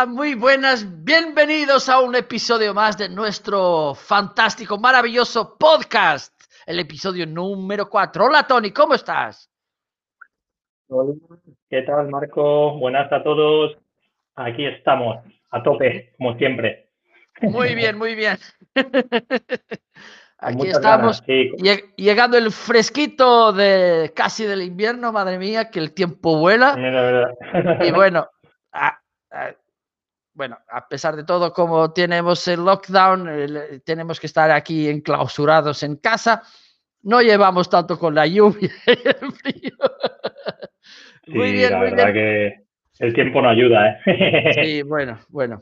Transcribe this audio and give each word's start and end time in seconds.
Hola, 0.00 0.10
muy 0.10 0.34
buenas. 0.34 1.04
Bienvenidos 1.04 1.90
a 1.90 2.00
un 2.00 2.14
episodio 2.14 2.72
más 2.72 2.96
de 2.96 3.10
nuestro 3.10 3.94
fantástico, 3.94 4.78
maravilloso 4.78 5.58
podcast. 5.58 6.32
El 6.64 6.78
episodio 6.78 7.26
número 7.26 7.90
4. 7.90 8.24
Hola, 8.24 8.46
Tony, 8.46 8.70
¿cómo 8.70 8.94
estás? 8.94 9.50
Hola, 10.88 11.12
¿qué 11.68 11.82
tal, 11.82 12.08
Marco? 12.08 12.78
Buenas 12.78 13.12
a 13.12 13.22
todos. 13.22 13.76
Aquí 14.36 14.64
estamos, 14.64 15.18
a 15.50 15.62
tope, 15.62 16.14
como 16.16 16.34
siempre. 16.38 16.88
Muy 17.42 17.74
bien, 17.74 17.98
muy 17.98 18.14
bien. 18.14 18.38
Aquí 20.38 20.68
estamos 20.68 21.22
llegando 21.26 22.38
el 22.38 22.50
fresquito 22.52 23.52
de 23.52 24.12
casi 24.16 24.44
del 24.44 24.62
invierno, 24.62 25.12
madre 25.12 25.38
mía, 25.38 25.68
que 25.70 25.78
el 25.78 25.92
tiempo 25.92 26.38
vuela. 26.38 26.74
y 27.82 27.90
bueno, 27.92 28.26
bueno, 30.40 30.58
a 30.70 30.88
pesar 30.88 31.16
de 31.16 31.24
todo, 31.24 31.52
como 31.52 31.92
tenemos 31.92 32.48
el 32.48 32.64
lockdown, 32.64 33.82
tenemos 33.84 34.18
que 34.18 34.26
estar 34.26 34.50
aquí 34.50 34.88
enclausurados 34.88 35.82
en 35.82 35.96
casa. 35.96 36.42
No 37.02 37.20
llevamos 37.20 37.68
tanto 37.68 37.98
con 37.98 38.14
la 38.14 38.26
lluvia 38.26 38.70
y 38.86 38.90
el 38.90 39.32
frío. 39.32 39.76
muy 41.26 41.52
bien, 41.52 41.72
la 41.72 41.80
verdad 41.80 42.12
que 42.14 42.64
el 43.00 43.12
tiempo 43.12 43.42
no 43.42 43.50
ayuda, 43.50 44.00
¿eh? 44.06 44.52
sí, 44.54 44.82
bueno, 44.88 45.20
bueno. 45.28 45.60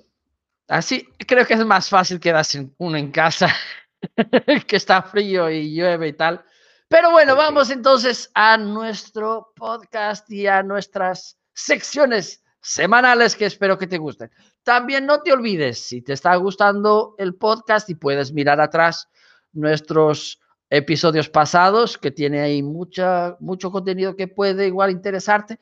Así 0.68 1.08
creo 1.26 1.44
que 1.44 1.54
es 1.54 1.64
más 1.64 1.88
fácil 1.88 2.20
quedarse 2.20 2.68
uno 2.78 2.96
en 2.96 3.10
casa, 3.10 3.52
que 4.68 4.76
está 4.76 5.02
frío 5.02 5.50
y 5.50 5.74
llueve 5.74 6.06
y 6.06 6.12
tal. 6.12 6.40
Pero 6.86 7.10
bueno, 7.10 7.34
vamos 7.34 7.68
entonces 7.70 8.30
a 8.32 8.56
nuestro 8.56 9.52
podcast 9.56 10.30
y 10.30 10.46
a 10.46 10.62
nuestras 10.62 11.36
secciones 11.52 12.44
semanales 12.60 13.34
que 13.34 13.46
espero 13.46 13.76
que 13.76 13.88
te 13.88 13.98
gusten. 13.98 14.30
También 14.68 15.06
no 15.06 15.22
te 15.22 15.32
olvides, 15.32 15.78
si 15.78 16.02
te 16.02 16.12
está 16.12 16.36
gustando 16.36 17.14
el 17.16 17.34
podcast 17.36 17.88
y 17.88 17.94
puedes 17.94 18.34
mirar 18.34 18.60
atrás 18.60 19.08
nuestros 19.54 20.42
episodios 20.68 21.30
pasados, 21.30 21.96
que 21.96 22.10
tiene 22.10 22.40
ahí 22.40 22.62
mucha, 22.62 23.34
mucho 23.40 23.70
contenido 23.70 24.14
que 24.14 24.28
puede 24.28 24.66
igual 24.66 24.90
interesarte, 24.90 25.58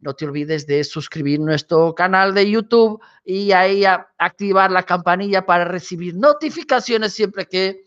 no 0.00 0.14
te 0.14 0.24
olvides 0.24 0.66
de 0.66 0.82
suscribir 0.82 1.38
nuestro 1.38 1.94
canal 1.94 2.34
de 2.34 2.50
YouTube 2.50 3.00
y 3.24 3.52
ahí 3.52 3.84
activar 3.84 4.72
la 4.72 4.82
campanilla 4.82 5.46
para 5.46 5.64
recibir 5.64 6.16
notificaciones 6.16 7.12
siempre 7.12 7.46
que 7.46 7.84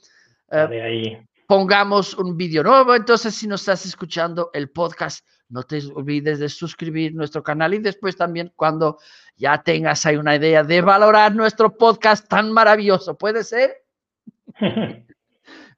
eh, 0.51 1.27
pongamos 1.47 2.13
un 2.13 2.37
vídeo 2.37 2.63
nuevo. 2.63 2.95
Entonces, 2.95 3.35
si 3.35 3.45
nos 3.45 3.59
estás 3.59 3.85
escuchando 3.85 4.51
el 4.53 4.69
podcast, 4.69 5.27
no 5.51 5.63
te 5.63 5.79
olvides 5.93 6.39
de 6.39 6.49
suscribir 6.49 7.13
nuestro 7.13 7.43
canal 7.43 7.73
y 7.73 7.79
después 7.79 8.15
también 8.15 8.51
cuando 8.55 8.97
ya 9.35 9.61
tengas 9.61 10.05
ahí 10.05 10.15
una 10.15 10.35
idea 10.35 10.63
de 10.63 10.81
valorar 10.81 11.35
nuestro 11.35 11.77
podcast 11.77 12.27
tan 12.29 12.51
maravilloso. 12.51 13.17
¿Puede 13.17 13.43
ser? 13.43 13.71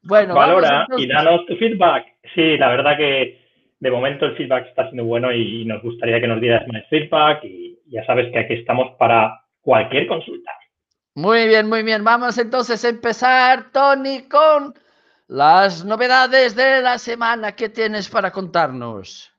bueno, 0.03 0.35
valora 0.35 0.88
y 0.95 1.07
danos 1.07 1.45
tu 1.47 1.55
feedback. 1.57 2.05
Sí, 2.35 2.57
la 2.57 2.69
verdad 2.69 2.97
que 2.97 3.41
de 3.79 3.91
momento 3.91 4.25
el 4.25 4.38
feedback 4.38 4.67
está 4.67 4.83
siendo 4.83 5.05
bueno 5.05 5.34
y 5.34 5.66
nos 5.66 5.81
gustaría 5.81 6.22
que 6.22 6.28
nos 6.28 6.40
dieras 6.40 6.67
más 6.67 6.84
feedback 6.90 7.44
y 7.44 7.79
ya 7.88 8.05
sabes 8.05 8.31
que 8.31 8.40
aquí 8.40 8.53
estamos 8.53 8.95
para 8.97 9.41
cualquier 9.61 10.07
consulta. 10.07 10.51
Muy 11.16 11.47
bien, 11.47 11.67
muy 11.67 11.84
bien. 11.84 12.03
Vamos 12.03 12.38
entonces 12.38 12.85
a 12.85 12.90
empezar, 12.90 13.72
Tony, 13.72 14.28
con 14.28 14.73
las 15.28 15.84
novedades 15.84 16.55
de 16.55 16.81
la 16.81 16.97
semana. 16.97 17.55
¿Qué 17.55 17.69
tienes 17.69 18.09
para 18.09 18.31
contarnos? 18.31 19.32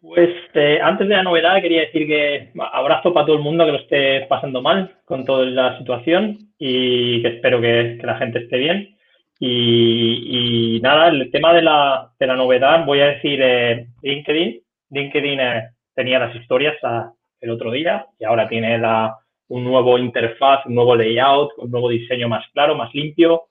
Pues 0.00 0.30
eh, 0.54 0.78
antes 0.82 1.08
de 1.08 1.14
la 1.14 1.22
novedad 1.22 1.60
quería 1.60 1.80
decir 1.80 2.06
que 2.06 2.50
abrazo 2.58 3.12
para 3.12 3.26
todo 3.26 3.36
el 3.36 3.42
mundo 3.42 3.64
que 3.64 3.72
lo 3.72 3.78
esté 3.78 4.26
pasando 4.28 4.62
mal 4.62 4.98
con 5.04 5.24
toda 5.24 5.44
la 5.46 5.78
situación 5.78 6.38
y 6.58 7.22
que 7.22 7.28
espero 7.28 7.60
que, 7.60 7.98
la 8.02 8.16
gente 8.16 8.40
esté 8.40 8.58
bien. 8.58 8.96
Y, 9.40 10.80
nada, 10.82 11.08
el 11.08 11.30
tema 11.30 11.52
de 11.52 11.62
la, 11.62 12.12
de 12.18 12.26
la 12.26 12.36
novedad, 12.36 12.84
voy 12.86 13.00
a 13.00 13.08
decir 13.08 13.40
eh, 13.42 13.88
LinkedIn. 14.02 14.60
LinkedIn 14.90 15.40
eh, 15.40 15.68
tenía 15.94 16.18
las 16.18 16.34
historias 16.36 16.76
ah, 16.82 17.12
el 17.40 17.50
otro 17.50 17.70
día 17.70 18.06
y 18.18 18.24
ahora 18.24 18.48
tiene 18.48 18.78
la, 18.78 19.18
un 19.48 19.64
nuevo 19.64 19.98
interfaz, 19.98 20.64
un 20.66 20.74
nuevo 20.74 20.96
layout, 20.96 21.52
un 21.58 21.70
nuevo 21.70 21.88
diseño 21.88 22.28
más 22.28 22.44
claro, 22.52 22.74
más 22.74 22.92
limpio 22.94 23.44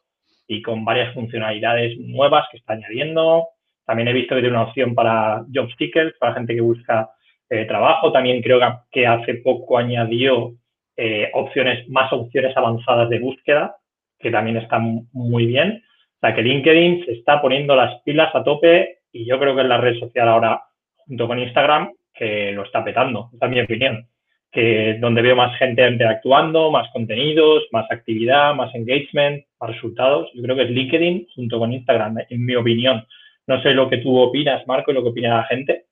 y 0.48 0.62
con 0.62 0.84
varias 0.84 1.14
funcionalidades 1.14 1.98
nuevas 2.00 2.48
que 2.52 2.58
está 2.58 2.74
añadiendo. 2.74 3.48
También 3.86 4.08
he 4.08 4.14
visto 4.14 4.36
que 4.36 4.42
tiene 4.42 4.56
una 4.56 4.68
opción 4.68 4.96
para 4.96 5.44
job 5.54 5.70
seekers, 5.78 6.14
para 6.20 6.34
gente 6.34 6.56
que 6.56 6.62
busca 6.62 7.10
eh, 7.50 7.66
trabajo. 7.66 8.12
También 8.12 8.42
creo 8.42 8.60
que, 8.92 9.06
hace 9.06 9.36
poco 9.36 9.78
añadió 9.78 10.54
eh, 10.96 11.30
opciones, 11.34 11.88
más 11.90 12.12
opciones 12.14 12.56
avanzadas 12.56 13.10
de 13.10 13.20
búsqueda, 13.20 13.76
que 14.20 14.32
también 14.32 14.58
están 14.58 15.08
muy 15.12 15.46
bien. 15.46 15.84
O 16.16 16.20
sea, 16.22 16.34
que 16.34 16.42
LinkedIn 16.42 17.06
se 17.06 17.12
está 17.14 17.42
poniendo 17.42 17.76
las 17.76 18.02
pilas 18.04 18.34
a 18.34 18.44
tope 18.44 19.00
y 19.12 19.26
yo 19.26 19.40
creo 19.40 19.56
que 19.56 19.62
es 19.62 19.68
la 19.68 19.78
red 19.78 20.00
social 20.00 20.28
ahora, 20.30 20.64
junto 21.06 21.28
con 21.28 21.40
Instagram, 21.40 21.92
que 22.14 22.52
lo 22.54 22.64
está 22.64 22.84
petando. 22.84 23.30
Esa 23.34 23.46
es 23.46 23.52
mi 23.52 23.62
opinión. 23.62 24.08
Que 24.52 24.98
donde 25.00 25.22
veo 25.22 25.36
más 25.36 25.58
gente 25.58 25.88
interactuando, 25.88 26.72
más 26.72 26.90
contenidos, 26.94 27.64
más 27.72 27.86
actividad, 27.92 28.56
más 28.56 28.74
engagement, 28.74 29.44
más 29.60 29.72
resultados. 29.72 30.30
Yo 30.34 30.44
creo 30.44 30.56
que 30.56 30.64
es 30.64 30.70
LinkedIn 30.70 31.28
junto 31.36 31.60
con 31.60 31.74
Instagram, 31.74 32.20
en 32.30 32.46
mi 32.46 32.56
opinión. 32.56 33.06
No 33.48 33.62
sé 33.62 33.72
lo 33.72 33.90
que 33.90 33.98
tú 33.98 34.18
opinas, 34.18 34.66
Marco, 34.68 34.92
y 34.92 34.94
lo 34.94 35.04
que 35.04 35.09
opina 35.09 35.38
la 35.38 35.46
gente. 35.46 35.86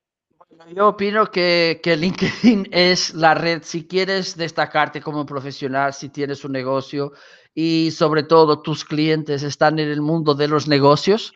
yo 0.74 0.90
opino 0.90 1.26
que, 1.26 1.80
que, 1.84 1.98
LinkedIn 1.98 2.70
es 2.72 3.14
la 3.14 3.34
red, 3.34 3.62
si 3.64 3.88
quieres 3.88 4.38
destacarte 4.38 5.02
como 5.02 5.26
profesional, 5.26 5.94
si 5.94 6.10
tienes 6.10 6.46
un 6.46 6.54
negocio 6.54 7.12
y 7.54 7.92
sobre 7.92 8.24
todo 8.24 8.62
tus 8.62 8.86
clientes 8.86 9.44
están 9.44 9.80
en 9.80 9.90
el 9.90 10.02
mundo 10.02 10.34
de 10.34 10.48
los 10.48 10.68
negocios, 10.68 11.34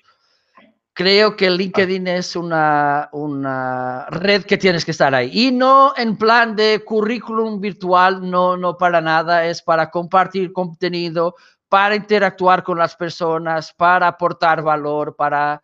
creo 0.95 1.35
que 1.35 1.49
LinkedIn 1.49 2.07
es 2.07 2.37
una, 2.37 3.09
una 3.11 4.05
red 4.09 4.43
que 4.45 4.57
tienes 4.57 4.85
que 4.85 4.91
estar 4.91 5.13
ahí. 5.13 5.29
Y 5.33 5.51
no 5.51 5.93
en 5.97 6.17
plan 6.17 6.55
de 6.55 6.81
currículum 6.85 7.59
virtual, 7.59 8.27
no, 8.27 8.55
no 8.55 8.77
para 8.77 9.01
nada, 9.01 9.45
es 9.45 9.61
para 9.61 9.91
compartir 9.91 10.53
contenido, 10.53 11.35
para 11.67 11.95
interactuar 11.95 12.63
con 12.63 12.77
las 12.77 12.95
personas, 12.95 13.73
para 13.73 14.07
aportar 14.07 14.63
valor, 14.63 15.17
para 15.17 15.61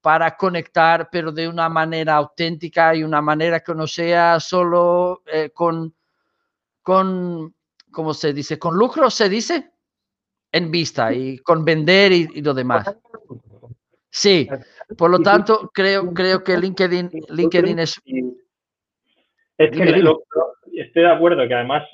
para 0.00 0.36
conectar, 0.36 1.08
pero 1.10 1.32
de 1.32 1.48
una 1.48 1.68
manera 1.68 2.14
auténtica 2.14 2.94
y 2.94 3.04
una 3.04 3.20
manera 3.20 3.60
que 3.60 3.74
no 3.74 3.86
sea 3.86 4.40
solo 4.40 5.22
eh, 5.26 5.50
con, 5.50 5.94
con, 6.82 7.54
¿cómo 7.90 8.14
se 8.14 8.32
dice? 8.32 8.58
Con 8.58 8.76
lucro, 8.76 9.10
se 9.10 9.28
dice, 9.28 9.70
en 10.52 10.70
vista 10.70 11.12
y 11.12 11.38
con 11.38 11.64
vender 11.64 12.12
y, 12.12 12.40
lo 12.40 12.54
demás. 12.54 12.96
Sí, 14.08 14.48
por 14.96 15.10
lo 15.10 15.20
tanto, 15.20 15.70
creo, 15.72 16.12
creo 16.12 16.42
que 16.42 16.56
LinkedIn, 16.56 17.10
LinkedIn 17.28 17.78
es... 17.78 18.00
Es 19.58 19.70
que 19.72 19.82
estoy 20.72 21.02
de 21.02 21.10
acuerdo, 21.10 21.46
que 21.46 21.54
además 21.54 21.84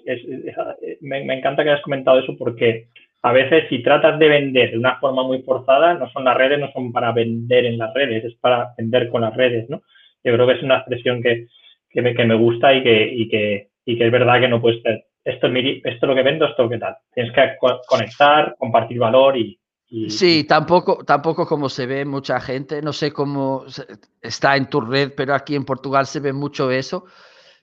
me, 1.00 1.25
me 1.25 1.38
encanta 1.38 1.65
que 1.65 1.71
hayas 1.71 1.83
comentado 1.83 2.21
eso 2.21 2.37
porque 2.38 2.88
a 3.26 3.32
veces 3.32 3.64
si 3.69 3.82
tratas 3.82 4.20
de 4.20 4.28
vender 4.28 4.70
de 4.70 4.78
una 4.78 5.00
forma 5.00 5.25
muy 5.25 5.43
forzada, 5.43 5.94
no 5.94 6.08
son 6.11 6.23
las 6.25 6.37
redes, 6.37 6.61
no 6.61 6.70
son 6.70 6.93
para 6.93 7.11
vender 7.11 7.64
en 7.64 7.76
las 7.76 7.93
redes, 7.93 8.25
es 8.25 8.34
para 8.37 8.73
vender 8.78 9.08
con 9.08 9.23
las 9.23 9.34
redes, 9.34 9.69
¿no? 9.69 9.82
Yo 10.23 10.32
creo 10.32 10.46
que 10.46 10.52
es 10.52 10.62
una 10.62 10.76
expresión 10.76 11.20
que, 11.20 11.49
que, 11.90 12.02
me, 12.02 12.14
que 12.14 12.25
me, 12.25 12.37
gusta 12.37 12.73
y 12.73 12.84
que, 12.84 13.12
y, 13.12 13.28
que, 13.28 13.70
y 13.84 13.99
que 13.99 14.06
es 14.06 14.12
verdad 14.12 14.38
que 14.38 14.46
no 14.46 14.61
puedes 14.61 14.81
ser, 14.81 15.06
esto, 15.25 15.49
esto 15.49 15.88
es 15.88 16.02
lo 16.02 16.14
que 16.14 16.23
vendo, 16.23 16.46
esto 16.46 16.69
qué 16.69 16.78
tal. 16.78 16.99
Tienes 17.12 17.32
que 17.32 17.56
conectar, 17.88 18.55
compartir 18.58 19.00
valor 19.00 19.37
y, 19.37 19.58
Sí, 20.08 20.44
tampoco, 20.44 21.05
tampoco 21.05 21.46
como 21.46 21.69
se 21.69 21.87
ve 21.87 22.05
mucha 22.05 22.40
gente, 22.40 22.81
no 22.81 22.93
sé 22.93 23.12
cómo 23.12 23.64
está 24.22 24.56
en 24.56 24.69
tu 24.69 24.81
red, 24.81 25.12
pero 25.17 25.34
aquí 25.34 25.56
en 25.56 25.64
Portugal 25.64 26.06
se 26.06 26.20
ve 26.20 26.32
mucho 26.32 26.70
eso 26.70 27.06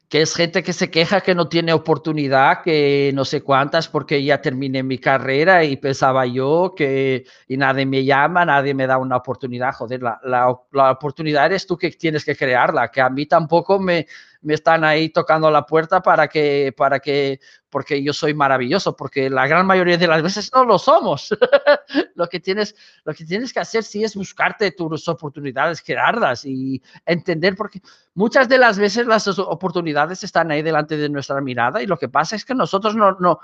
que 0.09 0.21
es 0.21 0.35
gente 0.35 0.61
que 0.61 0.73
se 0.73 0.91
queja 0.91 1.21
que 1.21 1.33
no 1.33 1.49
tiene 1.49 1.73
oportunidad, 1.73 2.61
que 2.61 3.11
no 3.15 3.25
sé 3.25 3.41
cuántas, 3.41 3.87
porque 3.87 4.23
ya 4.23 4.41
terminé 4.41 4.83
mi 4.83 4.99
carrera 4.99 5.63
y 5.63 5.77
pensaba 5.77 6.25
yo 6.25 6.73
que 6.77 7.25
y 7.47 7.57
nadie 7.57 7.85
me 7.85 8.05
llama, 8.05 8.45
nadie 8.45 8.73
me 8.75 8.85
da 8.85 8.97
una 8.97 9.17
oportunidad. 9.17 9.73
Joder, 9.73 10.03
la, 10.03 10.19
la, 10.23 10.55
la 10.71 10.91
oportunidad 10.91 11.47
eres 11.47 11.65
tú 11.65 11.77
que 11.77 11.89
tienes 11.91 12.25
que 12.25 12.35
crearla, 12.35 12.91
que 12.91 13.01
a 13.01 13.09
mí 13.09 13.25
tampoco 13.25 13.79
me, 13.79 14.05
me 14.43 14.53
están 14.53 14.83
ahí 14.83 15.09
tocando 15.09 15.49
la 15.49 15.65
puerta 15.65 16.01
para 16.01 16.27
que, 16.27 16.73
para 16.75 16.99
que, 16.99 17.39
porque 17.69 18.03
yo 18.03 18.13
soy 18.13 18.33
maravilloso, 18.33 18.95
porque 18.95 19.29
la 19.29 19.47
gran 19.47 19.65
mayoría 19.65 19.97
de 19.97 20.07
las 20.07 20.21
veces 20.21 20.51
no 20.53 20.65
lo 20.65 20.77
somos. 20.77 21.29
lo, 22.15 22.27
que 22.27 22.39
tienes, 22.39 22.75
lo 23.05 23.13
que 23.13 23.25
tienes 23.25 23.53
que 23.53 23.61
hacer 23.61 23.83
sí 23.83 24.03
es 24.03 24.15
buscarte 24.15 24.71
tus 24.71 25.07
oportunidades, 25.07 25.81
crearlas 25.81 26.45
y 26.45 26.81
entender, 27.05 27.55
porque 27.55 27.81
muchas 28.13 28.49
de 28.49 28.57
las 28.57 28.77
veces 28.77 29.07
las 29.07 29.27
oportunidades 29.39 30.23
están 30.23 30.51
ahí 30.51 30.61
delante 30.61 30.97
de 30.97 31.09
nuestra 31.09 31.41
mirada 31.41 31.81
y 31.81 31.87
lo 31.87 31.97
que 31.97 32.09
pasa 32.09 32.35
es 32.35 32.45
que 32.45 32.53
nosotros 32.53 32.95
no, 32.95 33.13
no, 33.19 33.39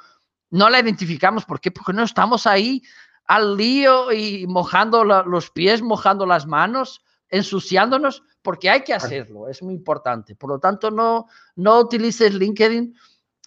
no 0.50 0.70
la 0.70 0.80
identificamos. 0.80 1.46
¿Por 1.46 1.62
qué? 1.62 1.72
Porque 1.72 1.94
no 1.94 2.04
estamos 2.04 2.46
ahí 2.46 2.84
al 3.26 3.56
lío 3.56 4.12
y 4.12 4.48
mojando 4.48 5.04
los 5.04 5.52
pies, 5.52 5.82
mojando 5.82 6.26
las 6.26 6.46
manos, 6.46 7.04
ensuciándonos 7.30 8.24
porque 8.42 8.70
hay 8.70 8.84
que 8.84 8.94
hacerlo, 8.94 9.48
es 9.48 9.62
muy 9.62 9.74
importante. 9.74 10.36
Por 10.36 10.50
lo 10.50 10.60
tanto, 10.60 10.92
no, 10.92 11.28
no 11.56 11.80
utilices 11.80 12.34
LinkedIn 12.34 12.96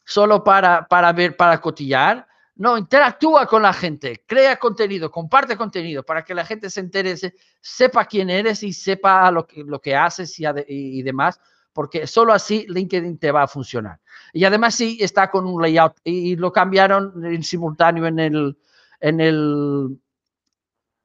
solo 0.04 0.44
para, 0.44 0.86
para 0.86 1.12
ver, 1.12 1.36
para 1.36 1.60
cotillar. 1.60 2.26
No, 2.54 2.76
interactúa 2.76 3.46
con 3.46 3.62
la 3.62 3.72
gente, 3.72 4.24
crea 4.26 4.58
contenido, 4.58 5.10
comparte 5.10 5.56
contenido 5.56 6.02
para 6.02 6.22
que 6.22 6.34
la 6.34 6.44
gente 6.44 6.68
se 6.68 6.80
interese, 6.80 7.34
sepa 7.60 8.04
quién 8.04 8.28
eres 8.28 8.62
y 8.62 8.72
sepa 8.72 9.30
lo 9.30 9.46
que, 9.46 9.64
lo 9.64 9.80
que 9.80 9.96
haces 9.96 10.38
y, 10.38 10.44
y 10.68 11.02
demás, 11.02 11.40
porque 11.72 12.06
solo 12.06 12.34
así 12.34 12.66
LinkedIn 12.68 13.18
te 13.18 13.32
va 13.32 13.44
a 13.44 13.48
funcionar. 13.48 14.00
Y 14.34 14.44
además 14.44 14.74
sí 14.74 14.98
está 15.00 15.30
con 15.30 15.46
un 15.46 15.62
layout 15.62 15.96
y 16.04 16.36
lo 16.36 16.52
cambiaron 16.52 17.24
en 17.24 17.42
simultáneo 17.42 18.06
en 18.06 18.18
el, 18.18 18.58
en 19.00 19.20
el 19.20 19.98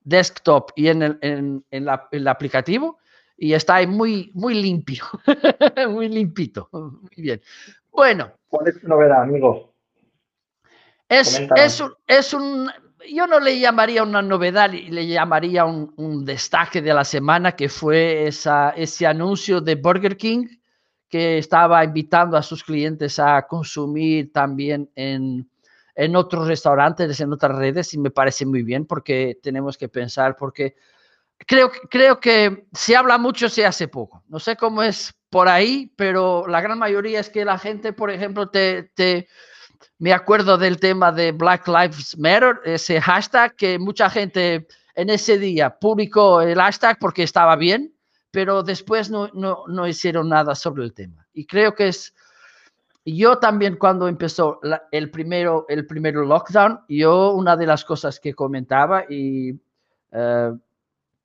desktop 0.03 0.71
y 0.75 0.89
en 0.89 1.01
el, 1.01 1.17
en, 1.21 1.65
el 1.71 2.27
aplicativo 2.27 2.99
y 3.37 3.53
está 3.53 3.75
ahí 3.75 3.87
muy, 3.87 4.31
muy 4.33 4.55
limpio, 4.55 5.03
muy 5.89 6.09
limpito. 6.09 6.69
Muy 6.71 7.15
bien. 7.15 7.41
Bueno. 7.91 8.31
¿Cuál 8.49 8.67
es 8.67 8.81
tu 8.81 8.87
novedad, 8.87 9.21
amigo? 9.21 9.73
Es, 11.07 11.39
es, 11.55 11.79
un, 11.79 11.93
es, 12.05 12.33
un, 12.33 12.69
yo 13.09 13.27
no 13.27 13.39
le 13.39 13.59
llamaría 13.59 14.03
una 14.03 14.21
novedad, 14.21 14.71
le 14.71 15.07
llamaría 15.07 15.63
un, 15.63 15.93
un 15.95 16.25
destaque 16.25 16.81
de 16.81 16.93
la 16.93 17.05
semana, 17.05 17.53
que 17.53 17.69
fue 17.69 18.27
esa, 18.27 18.71
ese 18.71 19.05
anuncio 19.05 19.61
de 19.61 19.75
Burger 19.75 20.17
King 20.17 20.47
que 21.07 21.37
estaba 21.37 21.83
invitando 21.83 22.35
a 22.35 22.43
sus 22.43 22.63
clientes 22.63 23.19
a 23.19 23.47
consumir 23.47 24.33
también 24.33 24.89
en, 24.95 25.49
en 25.95 26.15
otros 26.15 26.47
restaurantes, 26.47 27.19
en 27.21 27.31
otras 27.31 27.57
redes, 27.57 27.93
y 27.93 27.97
me 27.97 28.11
parece 28.11 28.45
muy 28.45 28.63
bien 28.63 28.85
porque 28.85 29.39
tenemos 29.41 29.77
que 29.77 29.87
pensar, 29.87 30.35
porque 30.35 30.75
creo, 31.45 31.71
creo 31.89 32.19
que 32.19 32.67
se 32.73 32.95
habla 32.95 33.17
mucho, 33.17 33.49
se 33.49 33.65
hace 33.65 33.87
poco. 33.87 34.23
No 34.27 34.39
sé 34.39 34.55
cómo 34.55 34.83
es 34.83 35.13
por 35.29 35.47
ahí, 35.47 35.91
pero 35.95 36.45
la 36.47 36.61
gran 36.61 36.79
mayoría 36.79 37.19
es 37.19 37.29
que 37.29 37.45
la 37.45 37.57
gente, 37.57 37.93
por 37.93 38.11
ejemplo, 38.11 38.49
te, 38.49 38.83
te 38.95 39.27
me 39.99 40.13
acuerdo 40.13 40.57
del 40.57 40.79
tema 40.79 41.11
de 41.11 41.31
Black 41.31 41.67
Lives 41.67 42.17
Matter, 42.17 42.59
ese 42.63 43.01
hashtag 43.01 43.55
que 43.55 43.79
mucha 43.79 44.09
gente 44.09 44.67
en 44.95 45.09
ese 45.09 45.37
día 45.37 45.77
publicó 45.77 46.41
el 46.41 46.59
hashtag 46.59 46.97
porque 46.99 47.23
estaba 47.23 47.55
bien, 47.55 47.93
pero 48.31 48.63
después 48.63 49.09
no, 49.09 49.29
no, 49.33 49.63
no 49.67 49.87
hicieron 49.87 50.29
nada 50.29 50.55
sobre 50.55 50.83
el 50.83 50.93
tema. 50.93 51.27
Y 51.33 51.45
creo 51.45 51.73
que 51.73 51.89
es, 51.89 52.13
yo 53.05 53.37
también 53.37 53.77
cuando 53.77 54.07
empezó 54.07 54.59
el, 54.91 55.11
primero, 55.11 55.65
el 55.69 55.85
primero 55.85 56.23
lockdown, 56.25 56.81
yo 56.89 57.31
una 57.33 57.55
de 57.55 57.65
las 57.65 57.83
cosas 57.85 58.19
que 58.19 58.33
comentaba 58.33 59.05
y 59.09 59.59
eh, 60.11 60.51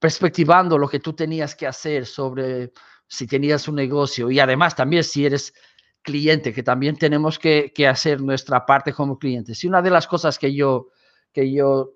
perspectivando 0.02 0.76
lo 0.78 0.88
que 0.88 0.98
tú 0.98 1.12
tenías 1.12 1.54
que 1.54 1.64
hacer 1.64 2.06
sobre 2.06 2.72
si 3.06 3.28
tenías 3.28 3.68
un 3.68 3.76
negocio 3.76 4.32
y 4.32 4.40
además 4.40 4.74
también 4.74 5.04
si 5.04 5.24
eres 5.24 5.54
cliente, 6.02 6.52
que 6.52 6.64
también 6.64 6.96
tenemos 6.96 7.38
que, 7.38 7.72
hacer 7.88 8.20
nuestra 8.20 8.66
parte 8.66 8.92
como 8.92 9.16
clientes. 9.16 9.62
Y 9.62 9.68
una 9.68 9.80
de 9.80 9.90
las 9.90 10.08
cosas 10.08 10.40
que 10.40 10.52
yo, 10.52 10.88
que 11.32 11.52
yo 11.52 11.92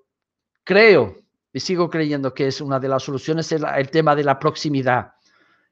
creo 0.62 1.17
y 1.53 1.58
sigo 1.58 1.91
creyendo 1.91 2.32
que 2.32 2.47
es 2.47 2.61
una 2.61 2.79
de 2.79 2.87
las 2.87 3.03
soluciones 3.03 3.50
el, 3.50 3.64
el 3.76 3.91
tema 3.91 4.14
de 4.14 4.23
la 4.23 4.38
proximidad 4.38 5.14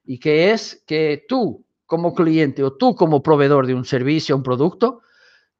y 0.04 0.18
que 0.18 0.50
es 0.50 0.82
que 0.88 1.24
tú 1.28 1.64
como 1.86 2.16
cliente 2.16 2.64
o 2.64 2.72
tú 2.72 2.96
como 2.96 3.22
proveedor 3.22 3.68
de 3.68 3.74
un 3.74 3.84
servicio, 3.84 4.34
un 4.34 4.42
producto, 4.42 5.02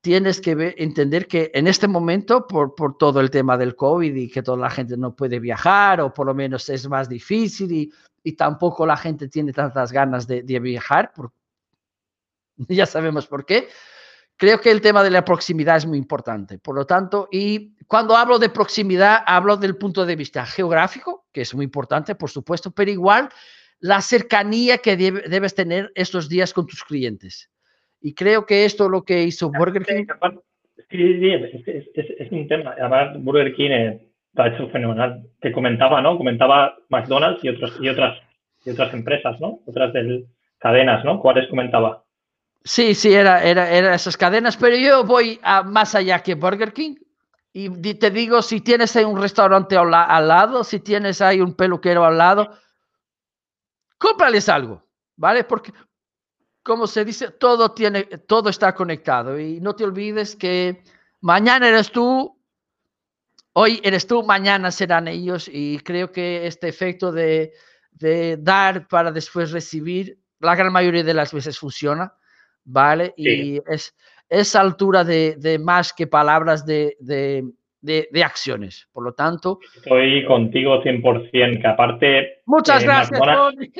tienes 0.05 0.39
que 0.39 0.75
entender 0.77 1.27
que 1.27 1.51
en 1.55 1.67
este 1.67 1.89
momento, 1.89 2.47
por, 2.47 2.75
por, 2.75 2.99
todo 2.99 3.21
el 3.21 3.31
tema 3.31 3.56
del 3.56 3.75
COVID 3.75 4.15
y 4.15 4.31
que 4.31 4.43
toda 4.43 4.59
la 4.59 4.69
gente 4.69 4.99
no 4.99 5.17
puede 5.17 5.41
viajar 5.41 6.03
o 6.03 6.12
por 6.12 6.27
lo 6.27 6.35
menos 6.35 6.69
es 6.69 6.87
más 6.87 7.09
difícil 7.09 7.73
y, 7.73 7.91
y 8.23 8.35
tampoco 8.35 8.85
la 8.85 8.99
gente 8.99 9.29
tiene 9.29 9.55
tantas 9.55 9.93
ganas 9.93 10.27
de, 10.27 10.43
de 10.43 10.61
viajar, 10.61 11.11
por, 11.15 11.33
ya 12.69 12.85
sabemos 12.85 13.27
por 13.27 13.47
qué, 13.47 13.69
creo 14.37 14.61
que 14.61 14.71
el 14.71 14.83
tema 14.83 15.03
de 15.03 15.11
la 15.11 15.25
proximidad 15.25 15.79
es 15.79 15.87
muy 15.87 15.97
importante. 15.97 16.59
Por 16.59 16.75
lo 16.75 16.85
tanto, 16.85 17.27
y 17.33 17.75
cuando 17.87 18.15
hablo 18.15 18.39
de 18.39 18.51
proximidad, 18.51 19.25
hablo 19.27 19.56
del 19.56 19.79
punto 19.79 20.05
de 20.05 20.17
vista 20.17 20.45
geográfico, 20.45 21.25
que 21.33 21.41
es 21.41 21.55
muy 21.55 21.65
importante, 21.65 22.15
por 22.15 22.29
supuesto, 22.29 22.73
pero 22.73 22.91
igual 22.91 23.31
la 23.81 24.03
cercanía 24.03 24.77
que 24.77 24.99
debes 24.99 25.55
tener 25.55 25.91
estos 25.95 26.29
días 26.29 26.53
con 26.53 26.67
tus 26.67 26.85
clientes. 26.85 27.49
Y 28.05 28.12
creo 28.15 28.45
que 28.45 28.67
esto 28.67 28.85
es 28.85 28.91
lo 28.91 29.03
que 29.03 29.23
hizo 29.23 29.51
Burger 29.51 29.83
King. 29.83 30.05
Sí, 30.91 31.19
sí, 31.19 31.33
es, 31.33 32.19
es, 32.19 32.31
un 32.31 32.47
tema. 32.47 32.75
Además, 32.79 33.17
Burger 33.19 33.55
King 33.55 33.71
eh, 33.71 34.09
ha 34.37 34.49
hecho 34.49 34.69
fenomenal. 34.69 35.23
Te 35.41 35.51
comentaba, 35.51 36.03
¿no? 36.03 36.19
Comentaba 36.19 36.77
McDonald's 36.91 37.43
y, 37.43 37.49
otros, 37.49 37.79
y, 37.81 37.89
otras, 37.89 38.21
y 38.67 38.71
otras 38.71 38.93
empresas, 38.93 39.41
¿no? 39.41 39.61
Otras 39.65 39.95
del, 39.95 40.27
cadenas, 40.59 41.03
¿no? 41.03 41.19
¿Cuáles 41.19 41.49
comentaba? 41.49 42.05
Sí, 42.62 42.95
sí, 42.95 43.15
era, 43.15 43.43
era, 43.43 43.71
era 43.71 43.95
esas 43.95 44.19
cadenas, 44.19 44.59
pero 44.59 44.77
yo 44.77 45.05
voy 45.05 45.41
a 45.43 45.62
más 45.62 45.95
allá 45.95 46.23
que 46.23 46.35
Burger 46.35 46.75
King. 46.75 46.97
Y 47.55 47.71
te 47.95 48.11
digo, 48.11 48.43
si 48.43 48.61
tienes 48.61 48.95
ahí 48.97 49.05
un 49.05 49.19
restaurante 49.19 49.79
al, 49.79 49.91
lado, 49.91 50.62
si 50.62 50.81
tienes 50.81 51.23
ahí 51.23 51.41
un 51.41 51.55
peluquero 51.55 52.05
al 52.05 52.19
lado, 52.19 52.51
cómprales 53.97 54.47
algo, 54.51 54.85
¿vale? 55.17 55.45
Porque, 55.45 55.73
como 56.64 56.87
se 56.87 57.05
dice, 57.05 57.31
todo, 57.31 57.72
tiene, 57.72 58.05
todo 58.05 58.49
está 58.49 58.75
conectado. 58.75 59.38
Y 59.38 59.61
no 59.61 59.76
te 59.76 59.84
olvides 59.84 60.34
que 60.34 60.82
mañana 61.20 61.69
eres 61.69 61.93
tú, 61.93 62.37
hoy 63.52 63.81
eres 63.84 64.06
tú, 64.06 64.25
mañana 64.25 64.70
serán 64.70 65.06
ellos. 65.06 65.49
Y 65.52 65.78
creo 65.81 66.11
que 66.11 66.46
este 66.46 66.69
efecto 66.69 67.12
de, 67.12 67.52
de 67.93 68.38
dar 68.38 68.88
para 68.88 69.12
después 69.12 69.52
recibir, 69.52 70.19
la 70.40 70.56
gran 70.56 70.72
mayoría 70.72 71.05
de 71.05 71.14
las 71.14 71.34
veces 71.34 71.58
funciona, 71.58 72.14
¿vale? 72.64 73.12
Sí. 73.17 73.22
Y 73.56 73.62
es 73.69 73.94
esa 74.31 74.62
altura 74.62 75.05
de, 75.05 75.37
de 75.38 75.58
más 75.58 75.93
que 75.93 76.06
palabras 76.06 76.64
de, 76.64 76.96
de, 76.99 77.44
de, 77.82 78.25
acciones. 78.25 78.88
Por 78.90 79.05
lo 79.05 79.12
tanto... 79.12 79.58
Estoy 79.76 80.24
contigo 80.24 80.82
100%, 80.82 81.60
que 81.60 81.67
aparte... 81.67 82.43
Muchas 82.46 82.82
eh, 82.82 82.86
gracias, 82.86 83.20
McDonald's, 83.20 83.70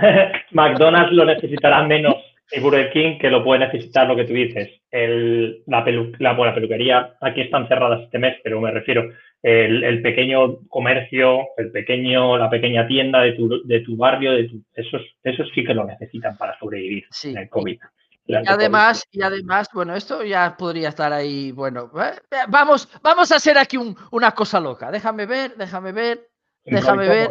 McDonald's 0.52 1.12
lo 1.12 1.24
necesitará 1.24 1.82
menos 1.82 2.16
y 2.50 2.60
Burger 2.60 2.90
King 2.90 3.18
que 3.18 3.30
lo 3.30 3.44
puede 3.44 3.66
necesitar 3.66 4.06
lo 4.06 4.16
que 4.16 4.24
tú 4.24 4.32
dices. 4.32 4.70
El, 4.90 5.62
la, 5.66 5.84
pelu, 5.84 6.12
la, 6.18 6.32
bueno, 6.32 6.54
peluquería, 6.54 7.14
aquí 7.20 7.42
están 7.42 7.68
cerradas 7.68 8.02
este 8.02 8.18
mes, 8.18 8.36
pero 8.42 8.60
me 8.60 8.70
refiero, 8.70 9.10
el, 9.42 9.84
el, 9.84 10.02
pequeño 10.02 10.60
comercio, 10.68 11.48
el 11.56 11.70
pequeño, 11.70 12.38
la 12.38 12.50
pequeña 12.50 12.86
tienda 12.86 13.20
de 13.20 13.32
tu, 13.32 13.66
de 13.66 13.80
tu 13.80 13.96
barrio, 13.96 14.32
de 14.32 14.44
tu, 14.44 14.62
esos, 14.74 15.02
esos 15.22 15.48
sí 15.54 15.62
que 15.64 15.74
lo 15.74 15.84
necesitan 15.84 16.36
para 16.36 16.58
sobrevivir 16.58 17.04
sí. 17.10 17.30
en 17.30 17.38
el 17.38 17.48
COVID. 17.48 17.78
Y 18.26 18.34
además, 18.34 19.06
y 19.10 19.22
además, 19.22 19.68
bueno, 19.72 19.94
esto 19.94 20.22
ya 20.22 20.54
podría 20.58 20.90
estar 20.90 21.12
ahí, 21.12 21.50
bueno, 21.52 21.90
eh, 21.96 22.18
vamos, 22.48 22.88
vamos 23.02 23.32
a 23.32 23.36
hacer 23.36 23.56
aquí 23.56 23.78
un, 23.78 23.96
una 24.10 24.32
cosa 24.32 24.60
loca. 24.60 24.90
Déjame 24.90 25.24
ver, 25.24 25.54
déjame 25.56 25.92
ver, 25.92 26.28
déjame 26.64 27.08
ver. 27.08 27.30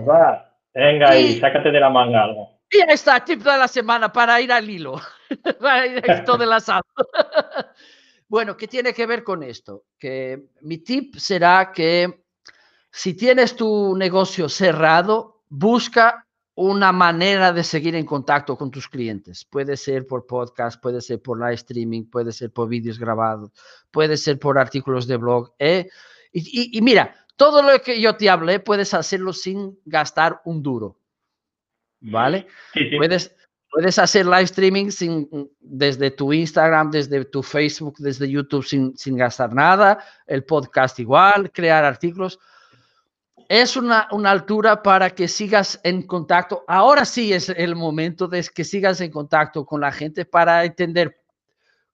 Venga, 0.73 1.15
y, 1.17 1.25
y 1.25 1.39
sácate 1.39 1.71
de 1.71 1.79
la 1.79 1.89
manga 1.89 2.23
algo. 2.23 2.56
Y 2.69 2.81
ahí 2.81 2.93
está, 2.93 3.23
tip 3.23 3.41
de 3.41 3.57
la 3.57 3.67
semana 3.67 4.11
para 4.11 4.41
ir 4.41 4.51
al 4.51 4.69
hilo, 4.69 4.99
para 5.59 5.87
ir 5.87 6.09
a 6.09 6.15
esto 6.15 6.37
del 6.37 6.51
asado. 6.51 6.83
bueno, 8.27 8.57
¿qué 8.57 8.67
tiene 8.67 8.93
que 8.93 9.05
ver 9.05 9.23
con 9.23 9.43
esto? 9.43 9.85
Que 9.97 10.49
mi 10.61 10.79
tip 10.79 11.15
será 11.15 11.71
que 11.71 12.25
si 12.91 13.13
tienes 13.13 13.55
tu 13.55 13.95
negocio 13.95 14.49
cerrado, 14.49 15.43
busca 15.49 16.27
una 16.55 16.91
manera 16.91 17.53
de 17.53 17.63
seguir 17.63 17.93
en 17.93 18.05
contacto 18.05 18.57
con 18.57 18.71
tus 18.71 18.87
clientes. 18.87 19.45
Puede 19.45 19.77
ser 19.77 20.07
por 20.07 20.25
podcast, 20.25 20.81
puede 20.81 21.01
ser 21.01 21.21
por 21.21 21.39
live 21.39 21.53
streaming, 21.53 22.05
puede 22.05 22.31
ser 22.31 22.51
por 22.51 22.67
vídeos 22.67 22.97
grabados, 22.97 23.51
puede 23.91 24.17
ser 24.17 24.39
por 24.39 24.57
artículos 24.57 25.05
de 25.05 25.17
blog. 25.17 25.53
¿eh? 25.59 25.87
Y, 26.31 26.81
mira, 26.81 27.15
todo 27.35 27.61
lo 27.61 27.79
que 27.79 28.01
yo 28.01 28.17
te 28.17 28.31
hablé 28.31 28.59
puedes 28.59 28.95
hacerlo 28.95 29.33
sin 29.33 29.79
gastar 29.85 30.41
un 30.45 30.63
duro. 30.63 30.99
¿Vale? 31.99 32.47
Sí, 32.73 32.89
sí. 32.89 32.97
Puedes, 32.97 33.35
puedes 33.71 33.99
hacer 33.99 34.25
live 34.25 34.43
streaming 34.43 34.89
sin, 34.89 35.29
desde 35.59 36.11
tu 36.11 36.33
Instagram, 36.33 36.91
desde 36.91 37.25
tu 37.25 37.43
Facebook, 37.43 37.95
desde 37.99 38.29
YouTube 38.29 38.65
sin, 38.65 38.95
sin 38.97 39.17
gastar 39.17 39.53
nada. 39.53 39.99
El 40.25 40.43
podcast 40.43 40.99
igual, 40.99 41.51
crear 41.51 41.83
artículos 41.83 42.39
es 43.49 43.77
una, 43.77 44.07
una, 44.11 44.31
altura 44.31 44.83
para 44.83 45.09
que 45.11 45.27
sigas 45.27 45.79
en 45.83 46.03
contacto. 46.03 46.65
Ahora 46.67 47.05
sí 47.05 47.31
es 47.33 47.49
el 47.49 47.75
momento 47.75 48.27
de 48.27 48.45
que 48.53 48.63
sigas 48.63 48.99
en 49.01 49.11
contacto 49.11 49.65
con 49.65 49.79
la 49.79 49.91
gente 49.91 50.25
para 50.25 50.65
entender 50.65 51.21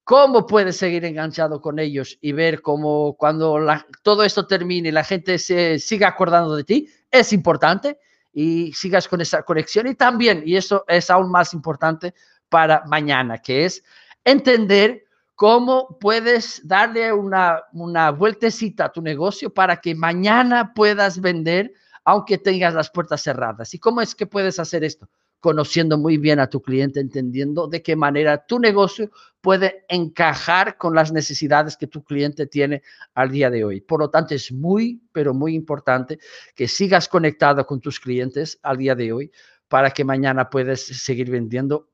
cómo 0.03 0.45
puedes 0.47 0.77
seguir 0.77 1.05
enganchado 1.05 1.61
con 1.61 1.79
ellos 1.79 2.17
y 2.21 2.31
ver 2.31 2.61
cómo 2.61 3.15
cuando 3.17 3.59
la, 3.59 3.85
todo 4.01 4.23
esto 4.23 4.47
termine 4.47 4.91
la 4.91 5.03
gente 5.03 5.37
se 5.37 5.79
siga 5.79 6.09
acordando 6.09 6.55
de 6.55 6.63
ti, 6.63 6.89
es 7.09 7.31
importante 7.33 7.99
y 8.33 8.73
sigas 8.73 9.07
con 9.07 9.21
esa 9.21 9.43
conexión 9.43 9.87
y 9.87 9.95
también, 9.95 10.43
y 10.45 10.57
eso 10.57 10.83
es 10.87 11.09
aún 11.09 11.29
más 11.31 11.53
importante 11.53 12.13
para 12.49 12.83
mañana, 12.87 13.37
que 13.37 13.65
es 13.65 13.83
entender 14.25 15.05
cómo 15.35 15.97
puedes 15.99 16.67
darle 16.67 17.13
una, 17.13 17.61
una 17.73 18.11
vueltecita 18.11 18.85
a 18.85 18.91
tu 18.91 19.01
negocio 19.01 19.53
para 19.53 19.77
que 19.77 19.95
mañana 19.95 20.73
puedas 20.73 21.21
vender 21.21 21.73
aunque 22.05 22.37
tengas 22.37 22.73
las 22.73 22.89
puertas 22.89 23.21
cerradas. 23.21 23.73
¿Y 23.73 23.79
cómo 23.79 24.01
es 24.01 24.13
que 24.13 24.27
puedes 24.27 24.59
hacer 24.59 24.83
esto? 24.83 25.07
Conociendo 25.43 25.97
muy 25.97 26.17
bien 26.17 26.39
a 26.39 26.49
tu 26.49 26.61
cliente, 26.61 27.01
entendiendo 27.01 27.67
de 27.67 27.83
qué 27.83 27.97
manera 27.97 28.45
tu 28.45 28.59
negocio 28.59 29.11
puede 29.41 29.83
encajar 29.89 30.77
con 30.77 30.95
las 30.95 31.11
necesidades 31.11 31.75
que 31.75 31.85
tu 31.85 32.01
cliente 32.01 32.47
tiene 32.47 32.81
al 33.13 33.29
día 33.29 33.49
de 33.49 33.65
hoy. 33.65 33.81
Por 33.81 33.99
lo 33.99 34.09
tanto, 34.09 34.33
es 34.33 34.53
muy, 34.53 35.01
pero 35.11 35.33
muy 35.33 35.53
importante 35.53 36.17
que 36.55 36.69
sigas 36.69 37.09
conectado 37.09 37.65
con 37.65 37.81
tus 37.81 37.99
clientes 37.99 38.57
al 38.63 38.77
día 38.77 38.95
de 38.95 39.11
hoy 39.11 39.31
para 39.67 39.91
que 39.91 40.05
mañana 40.05 40.49
puedas 40.49 40.79
seguir 40.79 41.29
vendiendo 41.29 41.89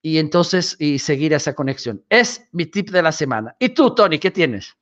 y 0.00 0.18
entonces 0.18 0.76
y 0.78 1.00
seguir 1.00 1.32
esa 1.32 1.52
conexión. 1.52 2.00
Es 2.08 2.48
mi 2.52 2.66
tip 2.66 2.90
de 2.90 3.02
la 3.02 3.10
semana. 3.10 3.56
¿Y 3.58 3.70
tú, 3.70 3.92
Tony, 3.92 4.20
qué 4.20 4.30
tienes? 4.30 4.78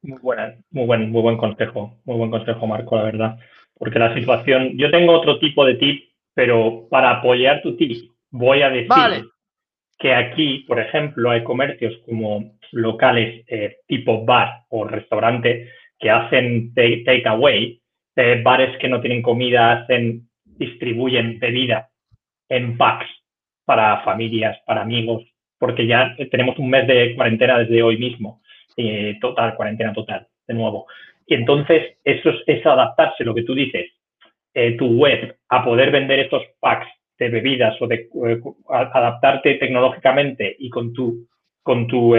Muy, 0.00 0.18
buena, 0.22 0.56
muy, 0.70 0.86
buen, 0.86 1.10
muy 1.10 1.20
buen 1.20 1.36
consejo, 1.36 1.98
muy 2.06 2.16
buen 2.16 2.30
consejo, 2.30 2.66
Marco, 2.66 2.96
la 2.96 3.02
verdad. 3.02 3.38
Porque 3.78 3.98
la 3.98 4.14
situación, 4.14 4.78
yo 4.78 4.90
tengo 4.90 5.12
otro 5.12 5.38
tipo 5.38 5.64
de 5.64 5.74
tip, 5.74 6.05
pero 6.36 6.86
para 6.90 7.12
apoyar 7.12 7.62
tu 7.62 7.78
tip, 7.78 8.10
voy 8.30 8.60
a 8.60 8.68
decir 8.68 9.24
que 9.98 10.12
aquí, 10.12 10.66
por 10.68 10.78
ejemplo, 10.78 11.30
hay 11.30 11.42
comercios 11.42 11.94
como 12.04 12.58
locales 12.72 13.42
eh, 13.48 13.78
tipo 13.86 14.22
bar 14.26 14.64
o 14.68 14.84
restaurante 14.84 15.70
que 15.98 16.10
hacen 16.10 16.74
takeaway, 16.74 17.80
eh, 18.16 18.42
bares 18.44 18.76
que 18.76 18.88
no 18.88 19.00
tienen 19.00 19.22
comida 19.22 19.72
hacen, 19.72 20.28
distribuyen 20.44 21.38
bebida 21.38 21.88
en 22.50 22.76
packs 22.76 23.08
para 23.64 24.02
familias, 24.02 24.58
para 24.66 24.82
amigos, 24.82 25.24
porque 25.58 25.86
ya 25.86 26.14
tenemos 26.30 26.58
un 26.58 26.68
mes 26.68 26.86
de 26.86 27.14
cuarentena 27.16 27.60
desde 27.60 27.82
hoy 27.82 27.96
mismo, 27.96 28.42
eh, 28.76 29.16
total, 29.22 29.54
cuarentena 29.56 29.94
total, 29.94 30.26
de 30.46 30.52
nuevo. 30.52 30.86
Y 31.26 31.34
entonces 31.34 31.96
eso 32.04 32.30
es, 32.46 32.66
adaptarse, 32.66 33.24
lo 33.24 33.34
que 33.34 33.42
tú 33.42 33.54
dices, 33.54 33.90
eh, 34.56 34.76
tu 34.76 34.86
web 34.86 35.36
a 35.48 35.64
poder 35.64 35.90
vender 35.90 36.20
estos 36.20 36.42
packs 36.60 36.88
de 37.18 37.28
bebidas 37.28 37.80
o 37.80 37.86
de 37.86 38.08
eh, 38.28 38.40
adaptarte 38.68 39.54
tecnológicamente 39.54 40.56
y 40.58 40.70
con 40.70 40.92
tu, 40.92 41.28
con 41.62 41.86
tu, 41.86 42.16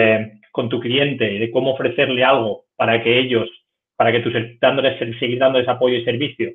con 0.51 0.70
tu 0.70 0.79
cliente 0.79 1.25
de 1.25 1.51
cómo 1.51 1.74
ofrecerle 1.74 2.24
algo 2.24 2.65
para 2.75 3.01
que 3.01 3.17
ellos, 3.17 3.50
para 3.96 4.12
que 4.12 4.20
tú 4.20 4.32
dándoles, 4.62 5.00
seguir 5.20 5.39
dándoles 5.39 5.67
apoyo 5.67 5.98
y 5.98 6.06
servicio 6.06 6.51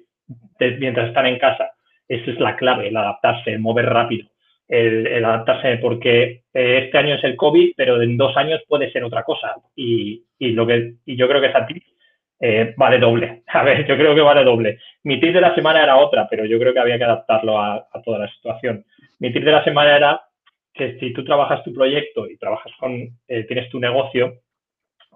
mientras 0.79 1.09
están 1.09 1.27
en 1.27 1.39
casa. 1.39 1.73
Esa 2.09 2.31
es 2.31 2.39
la 2.39 2.57
clave, 2.57 2.89
el 2.89 2.97
adaptarse, 2.97 3.53
el 3.53 3.61
mover 3.61 3.87
rápido 3.87 4.33
el, 4.73 5.25
adaptarse, 5.25 5.77
porque 5.79 6.45
eh, 6.55 6.83
este 6.85 6.99
año 6.99 7.17
es 7.17 7.25
el 7.25 7.37
COVID, 7.37 7.73
pero 7.77 8.01
en 8.01 8.17
dos 8.17 8.37
años 8.37 8.63
puede 8.67 8.91
ser 8.91 9.05
otra 9.05 9.23
cosa. 9.23 9.55
Y, 9.77 10.25
lo 10.39 10.67
que, 10.67 10.95
y 11.05 11.17
yo 11.17 11.29
creo 11.29 11.41
que 11.41 11.49
esa 11.49 11.67
tip 11.67 11.83
eh, 12.45 12.75
vale 12.77 12.99
doble. 12.99 13.45
A 13.47 13.63
ver, 13.63 13.87
yo 13.87 13.97
creo 13.97 14.15
que 14.15 14.21
vale 14.21 14.43
doble. 14.43 14.79
Mi 15.05 15.21
tip 15.21 15.33
de 15.33 15.41
la 15.41 15.55
semana 15.55 15.83
era 15.83 15.97
otra, 15.97 16.27
pero 16.29 16.45
yo 16.45 16.59
creo 16.59 16.75
que 16.75 16.81
había 16.81 16.99
que 16.99 17.05
adaptarlo 17.05 17.61
a, 17.61 17.89
toda 18.05 18.19
la 18.19 18.29
situación. 18.33 18.85
Mi 19.21 19.33
tip 19.33 19.45
de 19.45 19.53
la 19.53 19.65
semana 19.65 19.97
era 19.97 20.21
que 20.75 20.99
si 20.99 21.13
tú 21.13 21.25
trabajas 21.25 21.63
tu 21.63 21.73
proyecto 21.73 22.29
y 22.29 22.37
trabajas 22.37 22.73
con, 22.81 22.93
eh, 23.29 23.45
tienes 23.45 23.71
tu 23.71 23.79
negocio, 23.79 24.41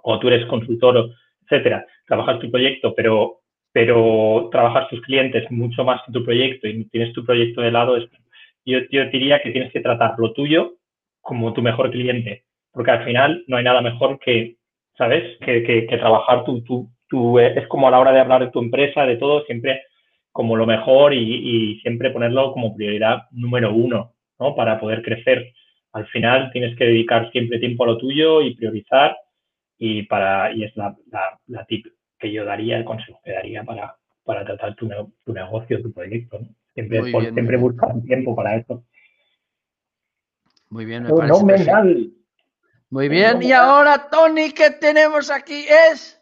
o 0.03 0.19
tú 0.21 0.29
eres 0.29 0.47
consultor, 0.47 1.11
etcétera, 1.43 1.85
trabajas 2.07 2.39
tu 2.39 2.49
proyecto, 2.49 2.95
pero, 2.95 3.41
pero 3.73 4.49
trabajas 4.53 4.89
tus 4.89 5.01
clientes 5.01 5.51
mucho 5.51 5.83
más 5.83 6.03
que 6.07 6.13
tu 6.13 6.25
proyecto 6.25 6.69
y 6.69 6.85
tienes 6.91 7.13
tu 7.13 7.25
proyecto 7.25 7.61
de 7.61 7.73
lado, 7.73 7.97
es 7.97 8.09
yo, 8.65 8.81
diría 8.91 9.41
que 9.41 9.51
tienes 9.51 9.73
que 9.73 9.81
tratar 9.81 10.15
lo 10.19 10.33
tuyo 10.33 10.75
como 11.21 11.53
tu 11.53 11.63
mejor 11.63 11.91
cliente, 11.91 12.45
porque 12.73 12.91
al 12.91 13.05
final 13.05 13.45
no 13.49 13.57
hay 13.57 13.65
nada 13.65 13.81
mejor 13.81 14.19
que, 14.21 14.57
¿sabes? 14.97 15.39
Que, 15.39 15.87
trabajar 15.89 16.45
tu, 16.45 16.63
tu, 16.63 16.89
eh, 17.11 17.55
es 17.57 17.67
como 17.69 17.89
a 17.89 17.91
la 17.91 18.01
hora 18.01 18.13
de 18.13 18.21
hablar 18.21 18.45
de 18.45 18.51
tu 18.51 18.61
empresa, 18.61 19.07
de 19.07 19.17
todo, 19.17 19.45
siempre 19.45 19.83
como 20.33 20.55
lo 20.57 20.67
mejor 20.67 21.15
y, 21.15 21.81
siempre 21.81 22.11
ponerlo 22.11 22.53
como 22.53 22.77
prioridad 22.77 23.23
número 23.31 23.75
uno, 23.75 24.13
¿no? 24.39 24.55
Para 24.55 24.79
poder 24.79 25.03
crecer. 25.03 25.53
Al 25.93 26.07
final 26.09 26.51
tienes 26.53 26.77
que 26.77 26.85
dedicar 26.85 27.31
siempre 27.33 27.59
tiempo 27.59 27.85
a 27.85 27.87
lo 27.87 27.97
tuyo 27.97 28.43
y 28.43 28.55
priorizar 28.55 29.17
y 29.79 30.03
para 30.03 30.53
y 30.53 30.65
es 30.65 30.77
la, 30.77 30.95
la, 31.47 31.65
tip 31.65 31.87
que 32.19 32.31
yo 32.31 32.45
daría, 32.45 32.77
el 32.77 32.85
consejo 32.85 33.19
que 33.25 33.33
daría 33.33 33.65
para, 33.65 33.97
para 34.25 34.45
tratar 34.45 34.75
tu, 34.75 34.91
tu 35.25 35.33
negocio, 35.33 35.81
tu 35.81 35.93
proyecto. 35.93 36.39
¿no? 36.39 36.49
Siempre, 36.75 37.03
siempre 37.33 37.57
buscar 37.57 37.95
tiempo 38.03 38.37
para 38.37 38.57
eso. 38.57 38.85
Muy 40.69 40.85
bien, 40.85 41.05
me 41.05 41.11
parece 41.15 42.11
Muy 42.91 43.09
bien, 43.09 43.43
y 43.43 43.53
ahora, 43.53 44.09
Tony, 44.11 44.53
¿qué 44.53 44.71
tenemos 44.71 45.31
aquí? 45.31 45.65
Es 45.93 46.16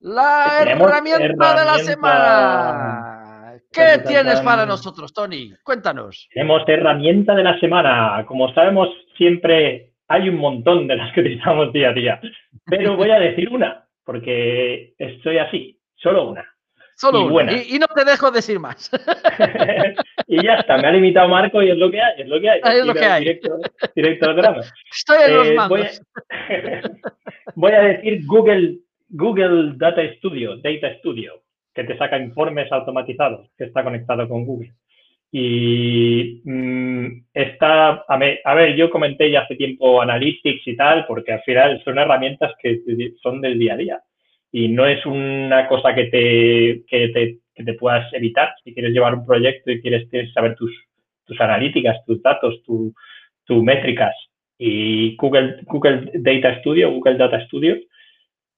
la 0.00 0.62
herramienta, 0.62 1.58
de 1.58 1.64
la 1.64 1.78
semana. 1.78 3.60
¿Qué 3.72 4.02
tienes 4.06 4.40
para 4.40 4.64
nosotros, 4.64 5.12
Tony? 5.12 5.52
Cuéntanos. 5.62 6.28
Tenemos 6.32 6.62
herramienta 6.66 7.34
de 7.34 7.44
la 7.44 7.58
semana. 7.60 8.24
Como 8.26 8.52
sabemos, 8.54 8.88
siempre 9.16 9.92
hay 10.08 10.28
un 10.28 10.36
montón 10.36 10.86
de 10.86 10.96
las 10.96 11.12
que 11.12 11.20
utilizamos 11.20 11.72
día 11.72 11.90
a 11.90 11.92
día. 11.92 12.20
Pero 12.64 12.96
voy 12.96 13.10
a 13.10 13.18
decir 13.18 13.48
una, 13.50 13.86
porque 14.04 14.94
estoy 14.98 15.38
así, 15.38 15.78
solo 15.96 16.30
una. 16.30 16.46
Solo 16.98 17.30
y, 17.52 17.76
y, 17.76 17.78
no 17.78 17.86
te 17.94 18.04
dejo 18.04 18.32
decir 18.32 18.58
más. 18.58 18.90
y 20.26 20.42
ya 20.42 20.54
está, 20.54 20.78
me 20.78 20.88
ha 20.88 20.90
limitado 20.90 21.28
Marco 21.28 21.62
y 21.62 21.70
es 21.70 21.76
lo 21.76 21.92
que 21.92 22.02
hay, 22.02 22.22
es 22.22 22.26
lo 22.26 22.40
que 22.40 22.50
hay. 22.50 22.60
es 22.60 22.84
lo 22.84 22.92
que 22.92 23.04
hay. 23.04 23.40
Directo, 23.94 24.26
al 24.26 24.34
grano. 24.34 24.62
Estoy 24.92 25.18
en 25.28 25.36
los 25.36 25.46
eh, 25.46 25.54
mandos. 25.54 26.02
Voy 27.54 27.72
a, 27.72 27.80
decir 27.82 28.26
Google, 28.26 28.78
Google 29.08 29.74
Data 29.76 30.02
Studio, 30.16 30.56
Data 30.56 30.94
Studio, 30.98 31.42
que 31.74 31.84
te 31.84 31.96
saca 31.96 32.18
informes 32.18 32.70
automatizados, 32.72 33.50
que 33.56 33.64
está 33.64 33.82
conectado 33.84 34.28
con 34.28 34.44
Google. 34.44 34.72
Y 35.30 36.40
mm, 36.44 37.24
está, 37.34 38.04
a, 38.08 38.16
ver, 38.54 38.76
yo 38.76 38.90
comenté 38.90 39.30
ya 39.30 39.40
hace 39.40 39.56
tiempo 39.56 40.00
Analytics 40.00 40.66
y 40.66 40.76
tal, 40.76 41.06
porque 41.06 41.32
al 41.32 41.42
final 41.42 41.82
son 41.84 41.98
herramientas 41.98 42.52
que 42.62 42.80
son 43.22 43.40
del 43.40 43.58
día 43.58 43.74
a 43.74 43.76
día 43.76 44.00
y 44.50 44.68
no 44.68 44.86
es 44.86 45.04
una 45.04 45.68
cosa 45.68 45.94
que 45.94 46.04
te, 46.04 46.82
que 46.88 47.08
te, 47.08 47.38
que 47.54 47.64
te 47.64 47.74
puedas 47.74 48.10
evitar. 48.14 48.54
Si 48.64 48.72
quieres 48.72 48.92
llevar 48.92 49.14
un 49.14 49.26
proyecto 49.26 49.70
y 49.70 49.82
quieres 49.82 50.08
saber 50.32 50.54
tus, 50.54 50.72
tus 51.26 51.38
analíticas, 51.40 52.02
tus 52.06 52.22
datos, 52.22 52.62
tus 52.64 52.94
tu 53.48 53.62
métricas 53.62 54.14
y 54.58 55.16
Google, 55.16 55.60
Google 55.64 56.10
Data 56.14 56.60
Studio, 56.60 56.92
Google 56.92 57.16
Data 57.16 57.44
Studio, 57.46 57.76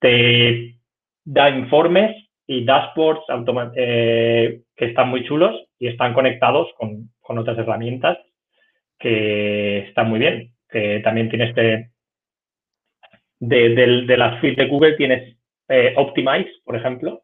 te 0.00 0.76
da 1.24 1.50
informes 1.50 2.16
y 2.46 2.64
dashboards 2.64 3.22
eh, 3.76 4.62
que 4.74 4.84
están 4.86 5.08
muy 5.08 5.24
chulos 5.24 5.54
y 5.78 5.86
están 5.86 6.14
conectados 6.14 6.68
con, 6.76 7.10
con, 7.20 7.38
otras 7.38 7.56
herramientas 7.58 8.18
que 8.98 9.78
están 9.88 10.08
muy 10.08 10.18
bien. 10.18 10.52
Que 10.68 11.00
también 11.00 11.28
tienes 11.28 11.54
de, 11.54 11.90
de, 13.38 14.04
de 14.06 14.16
la 14.16 14.40
suite 14.40 14.62
de 14.62 14.68
Google 14.68 14.96
tienes 14.96 15.36
eh, 15.68 15.94
Optimize, 15.96 16.50
por 16.64 16.76
ejemplo, 16.76 17.22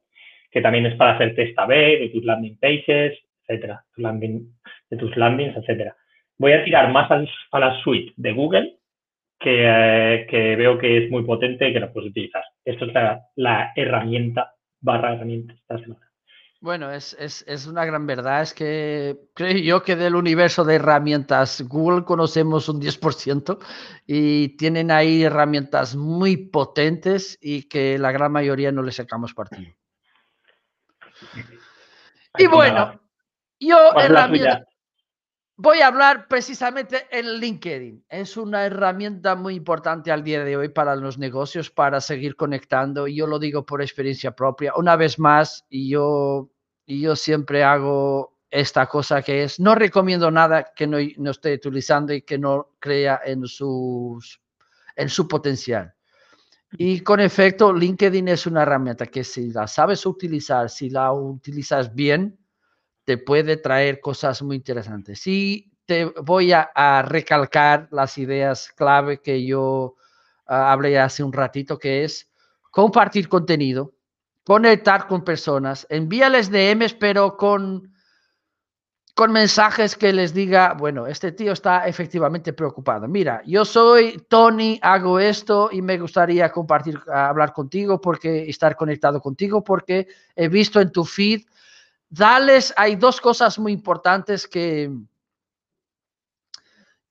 que 0.51 0.61
también 0.61 0.87
es 0.87 0.95
para 0.95 1.15
hacer 1.15 1.35
test 1.35 1.59
A-B 1.59 1.99
de 1.99 2.09
tus 2.11 2.25
landing 2.25 2.59
pages, 2.59 3.19
etcétera, 3.43 3.85
de 3.97 4.97
tus 4.97 5.17
landings, 5.17 5.57
etcétera. 5.57 5.97
Voy 6.39 6.53
a 6.53 6.65
tirar 6.65 6.93
más 6.93 7.11
a 7.11 7.59
la 7.59 7.81
suite 7.83 8.13
de 8.17 8.33
Google, 8.33 8.77
que, 9.39 10.27
que, 10.31 10.57
veo 10.57 10.79
que 10.79 11.05
es 11.05 11.11
muy 11.11 11.25
potente 11.25 11.69
y 11.69 11.73
que 11.73 11.81
la 11.81 11.93
puedes 11.93 12.11
utilizar. 12.11 12.43
Esto 12.65 12.87
es 12.87 12.93
la, 13.37 13.73
herramienta 13.77 14.55
barra 14.81 15.15
herramienta 15.15 15.55
esta 15.55 15.79
semana. 15.79 16.01
Bueno, 16.61 16.91
es, 16.91 17.15
es, 17.19 17.67
una 17.67 17.85
gran 17.85 18.07
verdad. 18.07 18.43
Es 18.43 18.55
que 18.55 19.17
creo 19.35 19.59
yo 19.59 19.83
que 19.83 19.95
del 19.95 20.17
universo 20.17 20.65
de 20.65 20.77
herramientas 20.77 21.63
Google 21.69 22.05
conocemos 22.05 22.69
un 22.69 22.81
10% 22.81 23.59
y 24.07 24.57
tienen 24.57 24.91
ahí 24.91 25.23
herramientas 25.23 25.95
muy 25.95 26.37
potentes 26.37 27.39
y 27.41 27.69
que 27.69 27.99
la 27.99 28.11
gran 28.11 28.33
mayoría 28.33 28.73
no 28.73 28.83
le 28.83 28.93
sacamos 28.93 29.35
partido. 29.35 29.71
Y 32.39 32.47
bueno, 32.47 33.01
yo 33.61 33.77
voy 35.57 35.81
a 35.81 35.89
hablar 35.89 36.29
precisamente 36.29 37.07
en 37.11 37.41
LinkedIn. 37.41 38.05
Es 38.09 38.37
una 38.37 38.67
herramienta 38.67 39.35
muy 39.35 39.55
importante 39.55 40.13
al 40.13 40.23
día 40.23 40.45
de 40.45 40.57
hoy 40.57 40.69
para 40.69 40.97
los 40.97 41.19
negocios, 41.19 41.71
para 41.71 42.01
seguir 42.01 42.37
conectando. 42.37 43.07
Yo 43.07 43.27
lo 43.27 43.39
digo 43.39 43.65
por 43.65 43.83
experiencia 43.83 44.33
propia. 44.33 44.73
Una 44.77 44.97
vez 44.97 45.19
más, 45.19 45.65
yo 45.71 46.51
yo 46.87 47.17
siempre 47.17 47.65
hago 47.65 48.39
esta 48.51 48.87
cosa 48.87 49.23
que 49.23 49.43
es, 49.45 49.59
no 49.59 49.75
recomiendo 49.75 50.31
nada 50.31 50.73
que 50.75 50.87
no, 50.87 50.99
no 51.19 51.31
esté 51.31 51.55
utilizando 51.55 52.13
y 52.13 52.23
que 52.23 52.39
no 52.39 52.77
crea 52.79 53.21
en, 53.25 53.47
sus, 53.47 54.41
en 54.95 55.09
su 55.09 55.27
potencial. 55.27 55.93
Y 56.79 57.01
con 57.01 57.21
efecto, 57.21 57.73
LinkedIn 57.73 58.29
es 58.29 58.47
una 58.47 58.63
herramienta 58.63 59.07
que 59.07 59.25
si 59.25 59.51
la 59.53 59.67
sabes 59.67 60.07
utilizar, 60.07 60.71
si 60.71 60.91
la 60.91 61.13
utilizas 61.13 61.95
bien, 61.95 62.39
te 63.07 63.19
puede 63.19 63.57
traer 63.57 64.01
cosas 64.01 64.43
muy 64.43 64.57
interesantes. 64.57 65.27
Y 65.29 65.71
te 65.87 66.07
voy 66.07 66.53
a, 66.53 67.03
recalcar 67.07 67.89
las 67.93 68.19
ideas 68.19 68.73
clave 68.75 69.23
que 69.23 69.47
yo 69.47 69.95
ah, 70.47 70.73
hablé 70.73 70.99
hace 70.99 71.23
un 71.23 71.33
ratito, 71.33 71.79
que 71.79 72.03
es 72.03 72.29
compartir 72.73 73.29
contenido, 73.29 73.95
conectar 74.45 75.07
con 75.07 75.23
personas, 75.23 75.87
envíales 75.89 76.51
DMs, 76.51 76.95
pero 76.95 77.37
con, 77.37 77.93
con 79.15 79.31
mensajes 79.31 79.95
que 79.95 80.13
les 80.13 80.35
diga, 80.35 80.75
bueno, 80.77 81.07
este 81.07 81.31
tío 81.31 81.53
está 81.53 81.87
efectivamente 81.87 82.53
preocupado. 82.53 83.07
Mira, 83.07 83.41
yo 83.47 83.65
soy 83.65 84.21
Tony, 84.29 84.81
hago 84.83 85.21
esto 85.21 85.69
y 85.71 85.81
me 85.81 85.97
gustaría 85.97 86.51
compartir, 86.51 86.99
hablar 87.07 87.53
contigo 87.53 88.01
porque 88.01 88.51
estar 88.51 88.75
conectado 88.75 89.21
contigo 89.21 89.63
porque 89.63 90.09
he 90.35 90.49
visto 90.49 90.81
en 90.81 90.91
tu 90.91 91.05
feed. 91.05 91.43
Dales, 92.09 92.73
hay 92.77 92.97
dos 92.97 93.21
cosas 93.21 93.59
muy 93.59 93.73
importantes 93.73 94.47
que, 94.47 94.91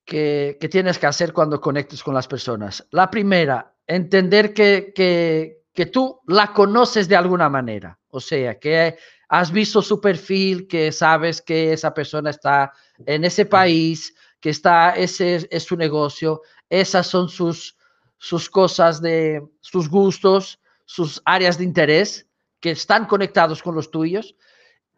que, 0.05 0.57
tienes 0.71 0.97
que 0.97 1.07
hacer 1.07 1.33
cuando 1.33 1.59
conectes 1.59 2.01
con 2.03 2.13
las 2.13 2.27
personas. 2.27 2.85
La 2.91 3.09
primera, 3.09 3.73
entender 3.85 4.53
que, 4.53 4.93
que, 4.95 5.63
que 5.73 5.85
tú 5.87 6.21
la 6.27 6.53
conoces 6.53 7.07
de 7.07 7.15
alguna 7.15 7.49
manera. 7.49 7.99
O 8.09 8.19
sea, 8.19 8.57
que 8.57 8.97
has 9.27 9.51
visto 9.51 9.81
su 9.81 9.99
perfil, 9.99 10.67
que 10.67 10.91
sabes 10.91 11.41
que 11.41 11.73
esa 11.73 11.93
persona 11.93 12.29
está 12.29 12.71
en 13.05 13.25
ese 13.25 13.45
país, 13.45 14.15
que 14.39 14.51
está, 14.51 14.91
ese 14.91 15.47
es 15.49 15.63
su 15.63 15.75
negocio, 15.75 16.41
esas 16.69 17.07
son 17.07 17.27
sus, 17.27 17.75
sus 18.17 18.49
cosas 18.49 19.01
de, 19.01 19.43
sus 19.61 19.89
gustos, 19.89 20.59
sus 20.85 21.21
áreas 21.25 21.57
de 21.57 21.63
interés, 21.63 22.27
que 22.59 22.71
están 22.71 23.05
conectados 23.05 23.61
con 23.61 23.75
los 23.75 23.91
tuyos, 23.91 24.35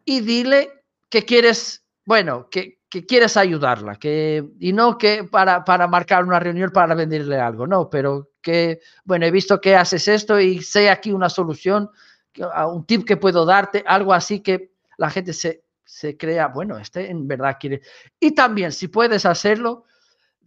y 0.08 0.22
dile 0.22 0.72
que 1.10 1.26
quieres, 1.26 1.84
bueno, 2.06 2.50
que, 2.50 2.80
que 2.90 3.06
quieres 3.06 3.36
ayudarla, 3.36 3.98
que, 3.98 4.42
y 4.58 4.72
no 4.72 4.98
que 4.98 5.26
para, 5.26 5.66
para 5.66 5.86
marcar 5.90 6.24
una 6.24 6.40
reunión 6.40 6.72
para 6.72 6.96
venderle 6.96 7.38
algo, 7.38 7.68
no, 7.68 7.90
pero 7.90 8.30
que, 8.42 8.80
bueno, 9.04 9.26
he 9.26 9.32
visto 9.32 9.60
que 9.60 9.76
haces 9.76 10.08
esto 10.08 10.40
y 10.40 10.62
sé 10.62 10.90
aquí 10.90 11.12
una 11.12 11.30
solución 11.30 11.90
un 12.72 12.86
tip 12.86 13.06
que 13.06 13.18
puedo 13.18 13.46
darte, 13.46 13.84
algo 13.86 14.14
así 14.14 14.40
que 14.40 14.72
la 14.98 15.10
gente 15.10 15.34
se, 15.34 15.66
se 15.84 16.16
crea, 16.16 16.48
bueno, 16.48 16.78
este 16.78 17.12
en 17.12 17.28
verdad 17.28 17.58
quiere. 17.60 17.82
Y 18.18 18.32
también, 18.32 18.72
si 18.72 18.88
puedes 18.88 19.26
hacerlo, 19.26 19.84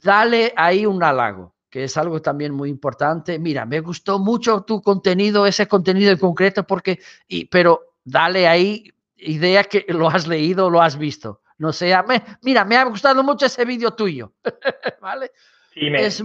dale 0.01 0.55
ahí 0.57 0.87
un 0.87 1.03
halago, 1.03 1.55
que 1.69 1.85
es 1.85 1.97
algo 1.99 2.23
también 2.23 2.55
muy 2.55 2.71
importante. 2.71 3.39
Mira, 3.39 3.67
me 3.67 3.81
gustó 3.81 4.19
mucho 4.21 4.63
tu 4.63 4.81
contenido, 4.81 5.47
ese 5.47 5.67
contenido 5.69 6.13
en 6.13 6.19
concreto, 6.19 6.65
porque, 6.65 7.01
y, 7.29 7.45
pero 7.47 7.97
dale 8.05 8.49
ahí 8.49 8.91
idea 9.23 9.65
que 9.65 9.85
lo 9.89 10.09
has 10.09 10.27
leído, 10.27 10.71
lo 10.71 10.81
has 10.83 10.99
visto. 10.99 11.41
No 11.59 11.73
sea, 11.73 12.03
me, 12.03 12.23
mira, 12.43 12.65
me 12.65 12.77
ha 12.77 12.85
gustado 12.85 13.23
mucho 13.23 13.47
ese 13.47 13.65
vídeo 13.65 13.93
tuyo. 13.93 14.33
¿Vale? 15.01 15.31
Sí, 15.75 15.91
me, 15.91 16.05
es, 16.05 16.23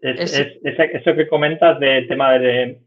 es, 0.00 0.36
es, 0.36 0.58
eso 0.64 1.14
que 1.14 1.28
comentas 1.28 1.78
del 1.78 2.08
tema 2.08 2.38
de, 2.38 2.80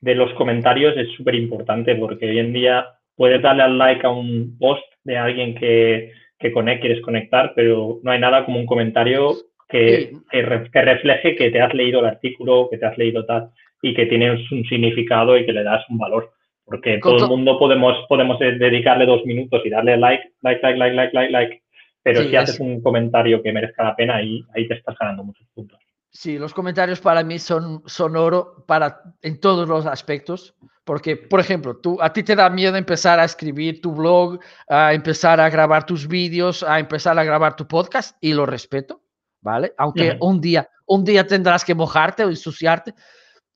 de 0.00 0.14
los 0.14 0.32
comentarios 0.34 0.94
es 0.96 1.10
súper 1.16 1.34
importante 1.34 1.94
porque 1.94 2.28
hoy 2.28 2.38
en 2.38 2.52
día 2.52 2.86
puedes 3.16 3.40
darle 3.40 3.62
al 3.62 3.78
like 3.78 4.06
a 4.06 4.10
un 4.10 4.56
post 4.58 4.84
de 5.04 5.16
alguien 5.16 5.54
que, 5.54 6.12
que 6.38 6.52
quieres 6.52 7.00
conectar, 7.02 7.52
pero 7.54 8.00
no 8.02 8.10
hay 8.10 8.18
nada 8.18 8.44
como 8.44 8.58
un 8.58 8.66
comentario 8.66 9.34
que, 9.68 10.12
que, 10.30 10.42
refleje 10.42 11.36
que 11.36 11.50
te 11.50 11.60
has 11.60 11.72
leído 11.72 12.00
el 12.00 12.06
artículo, 12.06 12.68
que 12.70 12.78
te 12.78 12.86
has 12.86 12.98
leído 12.98 13.24
tal 13.24 13.50
y 13.80 13.94
que 13.94 14.06
tiene 14.06 14.30
un 14.30 14.64
significado 14.68 15.36
y 15.36 15.46
que 15.46 15.52
le 15.52 15.64
das 15.64 15.84
un 15.88 15.98
valor. 15.98 16.32
Porque 16.64 16.98
todo 17.02 17.16
el 17.16 17.28
mundo 17.28 17.58
podemos, 17.58 17.96
podemos 18.08 18.38
dedicarle 18.38 19.06
dos 19.06 19.24
minutos 19.24 19.60
y 19.64 19.70
darle 19.70 19.96
like, 19.96 20.32
like, 20.42 20.60
like, 20.62 20.78
like, 20.78 20.94
like, 20.94 21.12
like, 21.12 21.32
like. 21.32 21.62
Pero 22.02 22.22
si 22.22 22.34
haces 22.34 22.58
un 22.60 22.82
comentario 22.82 23.42
que 23.42 23.52
merezca 23.52 23.84
la 23.84 23.96
pena, 23.96 24.16
ahí, 24.16 24.44
ahí 24.54 24.66
te 24.66 24.74
estás 24.74 24.96
ganando 24.98 25.24
muchos 25.24 25.46
puntos. 25.54 25.78
Sí, 26.10 26.38
los 26.38 26.52
comentarios 26.52 27.00
para 27.00 27.24
mí 27.24 27.38
son, 27.38 27.82
son 27.86 28.16
oro 28.16 28.64
para, 28.66 29.00
en 29.22 29.40
todos 29.40 29.66
los 29.66 29.86
aspectos, 29.86 30.54
porque, 30.84 31.16
por 31.16 31.40
ejemplo, 31.40 31.78
tú, 31.78 31.96
a 32.02 32.12
ti 32.12 32.22
te 32.22 32.36
da 32.36 32.50
miedo 32.50 32.76
empezar 32.76 33.18
a 33.18 33.24
escribir 33.24 33.80
tu 33.80 33.94
blog, 33.94 34.38
a 34.68 34.92
empezar 34.92 35.40
a 35.40 35.48
grabar 35.48 35.86
tus 35.86 36.06
vídeos, 36.06 36.62
a 36.62 36.78
empezar 36.78 37.18
a 37.18 37.24
grabar 37.24 37.56
tu 37.56 37.66
podcast, 37.66 38.16
y 38.20 38.34
lo 38.34 38.44
respeto, 38.44 39.00
¿vale? 39.40 39.72
Aunque 39.78 40.18
un, 40.20 40.38
día, 40.38 40.68
un 40.86 41.02
día 41.02 41.26
tendrás 41.26 41.64
que 41.64 41.74
mojarte 41.74 42.24
o 42.24 42.28
ensuciarte. 42.28 42.94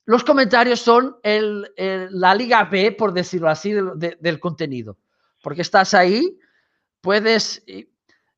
Los 0.06 0.24
comentarios 0.24 0.80
son 0.80 1.16
la 1.24 2.34
liga 2.34 2.64
B, 2.64 2.92
por 2.92 3.12
decirlo 3.12 3.50
así, 3.50 3.72
del 3.72 4.40
contenido, 4.40 4.96
porque 5.42 5.62
estás 5.62 5.94
ahí, 5.94 6.38
puedes 7.00 7.62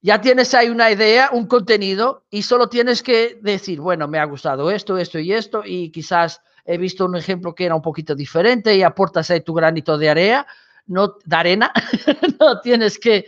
ya 0.00 0.20
tienes 0.20 0.54
ahí 0.54 0.68
una 0.68 0.90
idea, 0.90 1.31
un 1.33 1.46
contenido 1.46 2.24
y 2.31 2.42
solo 2.42 2.68
tienes 2.68 3.02
que 3.02 3.38
decir, 3.42 3.81
bueno, 3.81 4.07
me 4.07 4.18
ha 4.18 4.24
gustado 4.24 4.70
esto, 4.70 4.96
esto 4.96 5.18
y 5.18 5.33
esto 5.33 5.62
y 5.64 5.90
quizás 5.90 6.40
he 6.64 6.78
visto 6.78 7.04
un 7.04 7.16
ejemplo 7.16 7.54
que 7.54 7.64
era 7.64 7.74
un 7.74 7.83
poquito 7.83 8.14
diferente 8.14 8.76
y 8.76 8.83
aportas 8.83 9.31
ahí 9.31 9.40
tu 9.40 9.54
granito 9.54 9.98
de 9.98 10.09
arena, 10.09 10.46
no 10.87 11.16
de 11.24 11.37
arena, 11.37 11.72
no 12.40 12.61
tienes 12.61 12.98
que 12.98 13.26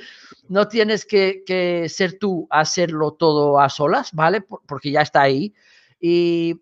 no 0.48 0.66
tienes 0.66 1.04
que, 1.04 1.44
que, 1.46 1.88
ser 1.88 2.18
tú 2.18 2.46
hacerlo 2.50 3.12
todo 3.12 3.60
a 3.60 3.68
solas, 3.68 4.12
¿vale? 4.12 4.40
Porque 4.40 4.90
ya 4.90 5.02
está 5.02 5.22
ahí. 5.22 5.54
Y, 6.00 6.60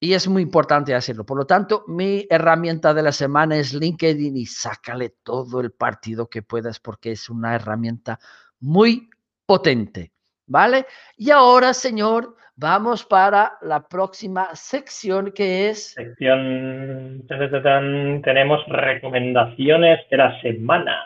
y 0.00 0.14
es 0.14 0.26
muy 0.26 0.42
importante 0.42 0.94
hacerlo. 0.94 1.26
Por 1.26 1.36
lo 1.36 1.44
tanto, 1.44 1.84
mi 1.86 2.26
herramienta 2.30 2.94
de 2.94 3.02
la 3.02 3.12
semana 3.12 3.56
es 3.56 3.74
LinkedIn 3.74 4.34
y 4.34 4.46
sácale 4.46 5.12
todo 5.22 5.60
el 5.60 5.72
partido 5.72 6.28
que 6.28 6.40
puedas 6.40 6.80
porque 6.80 7.12
es 7.12 7.28
una 7.28 7.54
herramienta 7.54 8.18
muy 8.60 9.10
potente, 9.44 10.12
¿vale? 10.46 10.86
Y 11.18 11.30
ahora, 11.30 11.74
señor, 11.74 12.34
vamos 12.56 13.04
para 13.04 13.58
la 13.60 13.86
próxima 13.86 14.48
sección 14.54 15.32
que 15.32 15.68
es... 15.68 15.92
Sección... 15.92 17.22
Tenemos 17.28 18.60
recomendaciones 18.68 20.00
de 20.10 20.16
la 20.16 20.40
semana. 20.40 20.96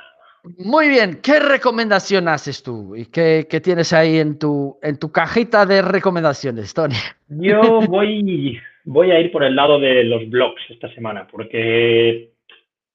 Muy 0.59 0.88
bien, 0.88 1.20
¿qué 1.22 1.40
recomendación 1.40 2.28
haces 2.28 2.62
tú? 2.62 2.94
¿Y 2.94 3.07
qué, 3.07 3.46
qué, 3.48 3.61
tienes 3.61 3.92
ahí 3.92 4.18
en 4.18 4.38
tu, 4.38 4.78
en 4.83 4.98
tu 4.98 5.11
cajita 5.11 5.64
de 5.64 5.80
recomendaciones, 5.80 6.74
Tony? 6.74 6.96
Yo 7.28 7.80
voy, 7.88 8.61
voy 8.85 9.11
a 9.11 9.20
ir 9.20 9.33
por 9.33 9.44
el 9.44 9.57
lado 9.57 9.79
de 9.79 10.05
los 10.05 10.29
blogs 10.29 10.62
esta 10.68 10.88
semana, 10.94 11.27
porque 11.31 12.31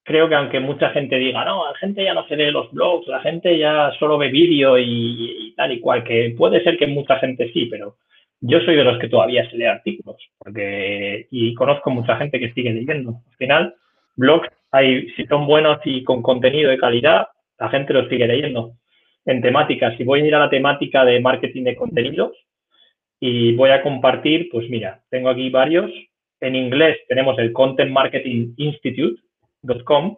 creo 0.04 0.30
que 0.30 0.36
aunque 0.36 0.60
mucha 0.60 0.90
gente 0.90 1.18
diga, 1.18 1.44
no, 1.46 1.66
la 1.66 1.78
gente 1.78 2.04
ya 2.04 2.14
no 2.14 2.28
se 2.28 2.36
lee 2.36 2.52
los 2.52 2.72
blogs, 2.72 3.08
la 3.08 3.22
gente 3.22 3.58
ya 3.58 3.92
solo 4.00 4.18
ve 4.18 4.30
vídeo 4.30 4.78
y, 4.78 5.54
tal 5.56 5.72
y 5.72 5.80
cual, 5.80 6.04
que 6.04 6.34
puede 6.38 6.64
ser 6.64 6.78
que 6.78 6.88
mucha 6.88 7.18
gente 7.20 7.52
sí, 7.52 7.66
pero 7.66 7.98
yo 8.42 8.60
soy 8.62 8.76
de 8.76 8.84
los 8.84 8.98
que 9.00 9.10
todavía 9.10 9.50
se 9.50 9.58
lee 9.58 9.66
artículos, 9.66 10.18
porque 10.38 11.28
y 11.32 11.54
conozco 11.54 11.90
mucha 11.90 12.16
gente 12.18 12.40
que 12.40 12.54
sigue 12.54 12.72
leyendo. 12.72 13.22
Al 13.30 13.36
final, 13.38 13.76
blogs, 14.16 14.50
hay, 14.72 15.10
si 15.12 15.26
son 15.26 15.46
buenos 15.46 15.80
y 15.86 16.04
con 16.04 16.22
contenido 16.22 16.70
de 16.70 16.78
calidad, 16.78 17.28
la 17.60 17.70
gente 17.70 17.94
los 17.94 18.08
sigue 18.10 18.28
leyendo. 18.28 18.74
En 19.26 19.42
temáticas, 19.42 19.98
si 19.98 20.04
voy 20.04 20.22
a 20.22 20.26
ir 20.26 20.36
a 20.36 20.40
la 20.40 20.50
temática 20.50 21.04
de 21.04 21.20
marketing 21.20 21.64
de 21.64 21.76
contenidos 21.76 22.32
y 23.20 23.54
voy 23.56 23.72
a 23.72 23.82
compartir, 23.82 24.50
pues 24.52 24.70
mira, 24.70 25.02
tengo 25.10 25.30
aquí 25.30 25.50
varios. 25.50 25.92
En 26.40 26.56
inglés 26.56 26.98
tenemos 27.08 27.38
el 27.38 27.52
Content 27.52 27.92
Marketing 27.92 28.54
Institute, 28.58 29.22
.com, 29.84 30.18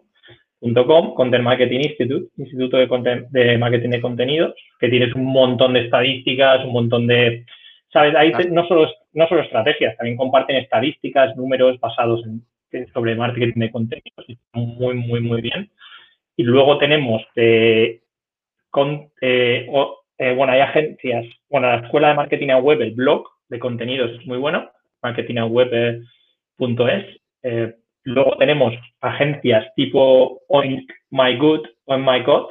Content 1.16 1.42
Marketing 1.42 1.80
Institute, 1.80 2.28
Instituto 2.36 2.76
de, 2.76 3.26
de, 3.30 3.58
Marketing 3.58 3.90
de 3.90 4.00
Contenidos, 4.00 4.54
que 4.78 4.88
tienes 4.88 5.12
un 5.14 5.24
montón 5.24 5.72
de 5.72 5.80
estadísticas, 5.80 6.64
un 6.64 6.72
montón 6.72 7.06
de... 7.06 7.44
¿Sabes? 7.92 8.14
Ahí 8.14 8.32
no, 8.50 8.66
solo, 8.66 8.88
no 9.12 9.28
solo 9.28 9.42
estrategias, 9.42 9.96
también 9.96 10.16
comparten 10.16 10.56
estadísticas, 10.56 11.36
números 11.36 11.78
basados 11.80 12.24
en, 12.24 12.42
sobre 12.92 13.14
marketing 13.14 13.58
de 13.58 13.70
contenidos, 13.70 14.26
muy, 14.54 14.94
muy, 14.94 15.20
muy 15.20 15.42
bien. 15.42 15.70
Y 16.36 16.44
luego 16.44 16.78
tenemos 16.78 17.22
eh, 17.36 18.00
con, 18.70 19.10
eh, 19.20 19.66
eh, 20.22 20.34
bueno, 20.34 20.52
hay 20.52 20.60
agencias, 20.60 21.26
bueno, 21.50 21.68
la 21.68 21.76
escuela 21.84 22.08
de 22.08 22.14
marketing 22.14 22.50
a 22.50 22.58
web, 22.58 22.80
el 22.80 22.92
blog 22.92 23.26
de 23.48 23.58
contenidos 23.58 24.10
es 24.12 24.26
muy 24.26 24.38
bueno, 24.38 24.70
marketingaweb.es. 25.02 26.04
Eh, 27.42 27.74
Luego 28.04 28.36
tenemos 28.36 28.74
agencias 29.00 29.64
tipo 29.76 30.40
Oink 30.48 30.90
My 31.10 31.36
Good, 31.36 31.60
Oink 31.86 32.04
My 32.04 32.22
God, 32.24 32.46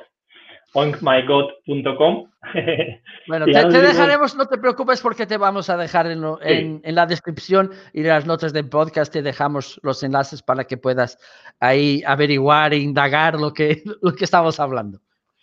oinkmygod.com. 0.74 2.28
Bueno, 3.28 3.46
te, 3.46 3.82
dejaremos, 3.82 4.36
no 4.36 4.48
te 4.48 4.58
preocupes 4.58 5.00
porque 5.00 5.28
te 5.28 5.38
vamos 5.38 5.70
a 5.70 5.78
dejar 5.78 6.08
en, 6.08 6.82
la 6.84 7.06
descripción 7.06 7.70
y 7.94 8.02
en 8.02 8.08
las 8.08 8.26
notas 8.26 8.52
del 8.52 8.68
podcast 8.68 9.14
te 9.14 9.22
dejamos 9.22 9.80
los 9.84 10.02
enlaces 10.02 10.42
para 10.42 10.64
que 10.64 10.76
puedas 10.76 11.20
ahí 11.60 12.02
averiguar 12.06 12.74
e 12.74 12.78
indagar 12.78 13.36
lo 13.36 13.54
que, 13.54 13.84
lo 14.02 14.14
que 14.14 14.26
estamos 14.26 14.60
hablando. 14.60 15.00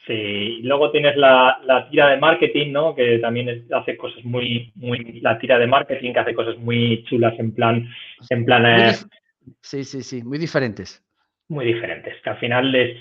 Sí, 0.09 0.63
luego 0.63 0.91
tienes 0.91 1.17
la, 1.17 1.87
tira 1.91 2.09
de 2.09 2.17
marketing, 2.17 2.73
¿no? 2.73 2.95
Que 2.95 3.19
también 3.19 3.67
hace 3.71 3.97
cosas 3.99 4.25
muy, 4.25 4.73
muy, 4.75 5.21
la 5.21 5.39
tira 5.39 5.59
de 5.59 5.67
marketing 5.67 6.15
que 6.15 6.19
hace 6.19 6.35
cosas 6.35 6.57
muy 6.57 7.05
chulas 7.05 7.39
en 7.39 7.55
plan, 7.55 7.87
en 8.31 8.45
plan, 8.47 8.65
eh, 8.65 8.93
Sí, 9.61 9.85
sí, 9.85 10.03
sí, 10.03 10.23
muy 10.23 10.39
diferentes. 10.39 11.05
Muy 11.49 11.67
diferentes, 11.67 12.15
que 12.23 12.31
al 12.31 12.39
final 12.39 12.75
es, 12.75 12.97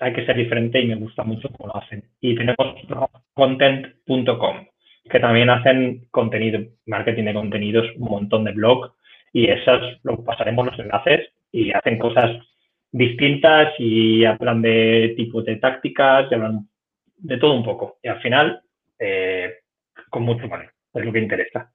hay 0.00 0.12
que 0.12 0.24
ser 0.24 0.36
diferente 0.36 0.80
y 0.80 0.86
me 0.86 0.94
gusta 0.94 1.24
mucho 1.24 1.48
cómo 1.50 1.72
lo 1.72 1.80
hacen. 1.80 2.04
Y 2.20 2.34
tenemos 2.34 2.56
content.com, 3.34 4.66
que 5.10 5.20
también 5.20 5.50
hacen 5.50 6.06
contenido, 6.10 6.60
marketing 6.86 7.24
de 7.24 7.34
contenidos, 7.34 7.86
un 7.96 8.10
montón 8.10 8.44
de 8.44 8.52
blogs, 8.52 8.90
y 9.32 9.46
esas 9.46 9.80
lo 10.02 10.22
pasaremos 10.24 10.66
los 10.66 10.78
enlaces 10.78 11.28
y 11.50 11.72
hacen 11.72 11.98
cosas 11.98 12.30
distintas 12.92 13.72
y 13.78 14.24
hablan 14.24 14.62
de 14.62 15.14
tipos 15.16 15.44
de 15.44 15.56
tácticas, 15.56 16.30
y 16.30 16.34
hablan 16.34 16.68
de 17.16 17.38
todo 17.38 17.54
un 17.54 17.64
poco. 17.64 17.98
Y 18.02 18.08
al 18.08 18.20
final, 18.20 18.62
eh, 18.98 19.60
con 20.10 20.22
mucho 20.22 20.46
valor, 20.48 20.72
es 20.94 21.04
lo 21.04 21.12
que 21.12 21.18
interesa. 21.18 21.72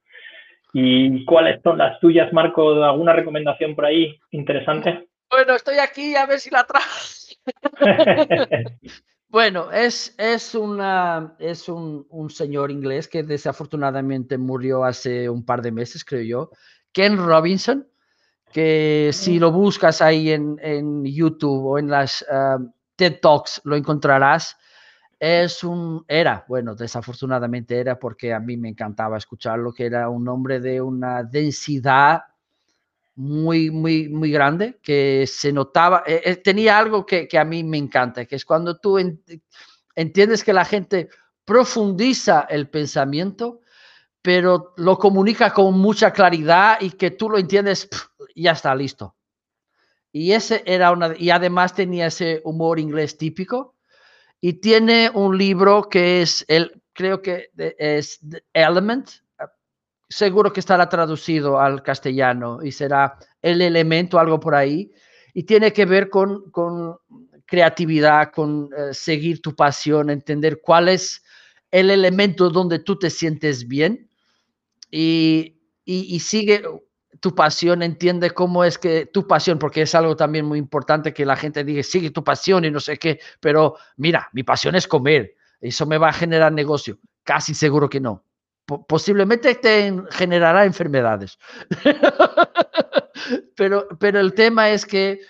¿Y 0.74 1.26
cuáles 1.26 1.62
son 1.64 1.80
las 1.80 2.00
tuyas, 2.00 2.32
Marco? 2.32 2.84
¿Alguna 2.84 3.14
recomendación 3.14 3.76
por 3.76 3.86
ahí 3.86 4.20
interesante? 4.32 5.08
Bueno, 5.30 5.56
estoy 5.56 5.80
aquí 5.80 6.16
a 6.16 6.26
ver 6.26 6.40
si 6.40 6.52
la 6.52 6.66
traes. 6.66 7.40
bueno, 9.30 9.72
es, 9.72 10.14
es, 10.18 10.54
una, 10.54 11.36
es 11.40 11.68
un, 11.68 12.06
un, 12.10 12.30
señor 12.30 12.70
inglés 12.72 13.08
que 13.08 13.24
desafortunadamente 13.24 14.38
murió 14.38 14.84
hace 14.84 15.30
un 15.30 15.46
par 15.46 15.62
de 15.62 15.72
meses, 15.72 16.06
creo 16.06 16.22
yo, 16.22 16.52
Ken 16.92 17.18
Robinson, 17.18 17.88
que 18.52 19.12
si 19.14 19.40
lo 19.40 19.52
buscas 19.52 20.02
ahí 20.02 20.32
en, 20.32 20.58
en 20.62 21.06
YouTube 21.06 21.66
o 21.66 21.80
en 21.80 21.90
las 21.90 22.26
um, 22.32 22.72
TED 22.98 23.20
Talks 23.22 23.62
lo 23.64 23.76
encontrarás. 23.76 24.58
Es 25.20 25.64
un, 25.64 26.06
era, 26.08 26.46
bueno, 26.48 26.76
desafortunadamente 26.76 27.80
era 27.80 27.98
porque 27.98 28.34
a 28.34 28.40
mí 28.40 28.56
me 28.58 28.70
encantaba 28.70 29.18
escucharlo, 29.18 29.74
que 29.74 29.86
era 29.86 30.10
un 30.10 30.28
hombre 30.28 30.60
de 30.60 30.80
una 30.80 31.24
densidad 31.24 32.22
muy, 33.16 33.72
muy, 33.72 34.10
muy 34.10 34.30
grande, 34.30 34.80
que 34.84 35.26
se 35.26 35.52
notaba, 35.52 36.04
eh, 36.06 36.22
eh, 36.24 36.36
tenía 36.36 36.78
algo 36.78 37.04
que, 37.04 37.28
que, 37.28 37.40
a 37.40 37.46
mí 37.46 37.64
me 37.64 37.78
encanta, 37.78 38.26
que 38.26 38.36
es 38.36 38.46
cuando 38.46 38.78
tú 38.78 39.00
entiendes 39.96 40.44
que 40.44 40.54
la 40.54 40.66
gente 40.66 41.10
profundiza 41.44 42.42
el 42.42 42.70
pensamiento, 42.70 43.62
pero 44.22 44.74
lo 44.78 45.00
comunica 45.00 45.52
con 45.52 45.80
mucha 45.80 46.12
claridad 46.12 46.78
y 46.80 46.92
que 46.92 47.10
tú 47.10 47.30
lo 47.30 47.40
entiendes, 47.40 47.90
y 48.38 48.44
ya 48.44 48.52
está 48.52 48.76
listo. 48.76 49.16
Y 50.12 50.32
ese 50.32 50.62
era 50.66 50.92
una, 50.92 51.16
y 51.18 51.32
además 51.32 51.74
tenía 51.74 52.06
ese 52.06 52.40
humor 52.44 52.80
inglés 52.80 53.18
típico. 53.18 53.76
Y 54.40 54.54
tiene 54.54 55.10
un 55.12 55.36
libro 55.36 55.90
que 55.90 56.22
es 56.22 56.46
el, 56.48 56.84
creo 56.94 57.24
que 57.24 57.50
es 57.58 58.20
Element, 58.54 59.10
seguro 60.08 60.54
que 60.54 60.60
estará 60.60 60.88
traducido 60.88 61.60
al 61.60 61.82
castellano 61.82 62.60
y 62.62 62.72
será 62.72 63.18
el 63.42 63.60
elemento, 63.60 64.20
algo 64.20 64.40
por 64.40 64.54
ahí, 64.54 64.92
y 65.34 65.42
tiene 65.44 65.74
que 65.74 65.86
ver 65.86 66.08
con, 66.08 66.52
con 66.52 66.96
creatividad, 67.48 68.32
con 68.32 68.70
eh, 68.78 68.94
seguir 68.94 69.42
tu 69.42 69.56
pasión, 69.56 70.12
entender 70.12 70.62
cuál 70.62 70.90
es 70.90 71.24
el 71.72 71.90
elemento 71.90 72.52
donde 72.52 72.78
tú 72.78 73.00
te 73.00 73.10
sientes 73.10 73.68
bien 73.68 74.08
y, 74.92 75.58
y, 75.84 76.16
y 76.16 76.20
sigue 76.20 76.62
tu 77.20 77.36
pasión, 77.36 77.84
entiende 77.84 78.32
cómo 78.32 78.64
es 78.64 78.78
que 78.78 79.06
tu 79.06 79.28
pasión, 79.28 79.60
porque 79.60 79.84
es 79.84 79.96
algo 79.96 80.16
también 80.16 80.46
muy 80.46 80.60
importante 80.60 81.14
que 81.14 81.26
la 81.26 81.36
gente 81.36 81.64
diga, 81.64 81.84
sigue 81.84 82.12
tu 82.12 82.24
pasión 82.24 82.66
y 82.66 82.72
no 82.72 82.80
sé 82.80 82.98
qué, 82.98 83.20
pero 83.40 83.76
mira, 83.96 84.30
mi 84.34 84.44
pasión 84.44 84.76
es 84.76 84.88
comer, 84.88 85.36
eso 85.62 85.86
me 85.86 85.98
va 85.98 86.10
a 86.10 86.14
generar 86.14 86.52
negocio, 86.52 86.98
casi 87.24 87.54
seguro 87.54 87.90
que 87.90 88.00
no 88.00 88.24
posiblemente 88.68 89.56
te 89.56 89.94
generará 90.12 90.66
enfermedades. 90.66 91.40
pero, 93.56 93.88
pero 94.00 94.20
el 94.20 94.34
tema 94.34 94.70
es 94.70 94.86
que 94.86 95.22